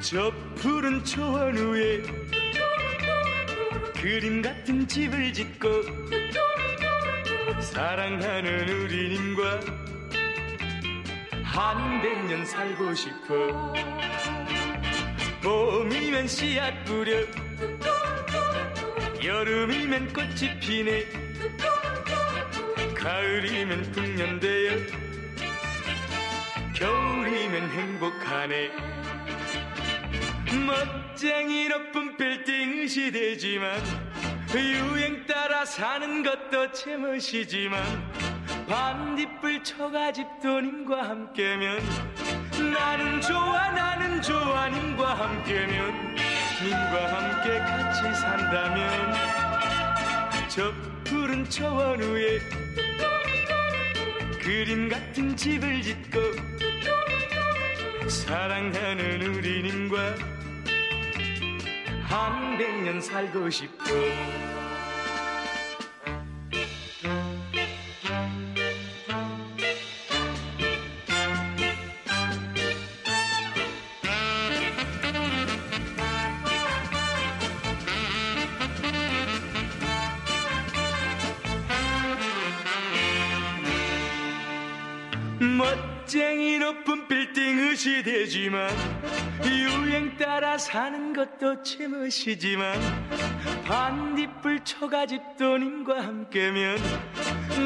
[0.08, 2.00] 저 푸른 초원 위에
[4.00, 5.68] 그림 같은 집을 짓고
[7.60, 9.60] 사랑하는 우리님과
[11.44, 13.74] 한 백 년 살고 싶어.
[15.42, 17.12] 봄이면 씨앗 뿌려
[19.22, 21.04] 여름이면 꽃이 피네
[22.94, 24.70] 가을이면 풍년되어
[26.72, 28.87] 겨울이면 행복하네
[30.54, 33.80] 멋쟁이 높은 빌딩 시대지만
[34.54, 37.82] 유행 따라 사는 것도 제멋이지만
[38.68, 41.82] 반딧불 초가집 도 님과 함께면
[42.72, 46.16] 나는 좋아 나는 좋아 님과 함께면
[46.62, 49.38] 님과 함께 같이 산다면.
[50.48, 50.72] 저
[51.04, 52.40] 푸른 초원 위에
[54.40, 56.20] 그림 같은 집을 짓고
[58.08, 60.37] 사랑하는 우리 님과
[62.08, 63.84] 한 백년 살고 싶어
[87.88, 88.70] 시되지만
[89.46, 92.78] 유행 따라 사는 것도 제멋이지만
[93.64, 96.76] 반딧불 초가집 돈님과 함께면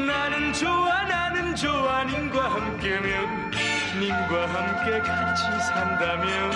[0.07, 3.51] 나는 좋아 나는 좋아 님과 함께면
[3.99, 6.51] 님과 함께 같이 산다면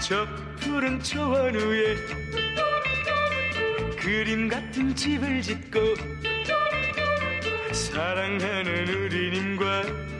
[0.00, 1.94] 저 푸른 초원 위에
[3.96, 5.78] 그림 같은 집을 짓고
[7.72, 10.13] 사랑하는 우리 님과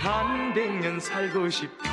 [0.00, 1.84] 한 백년 살고 싶어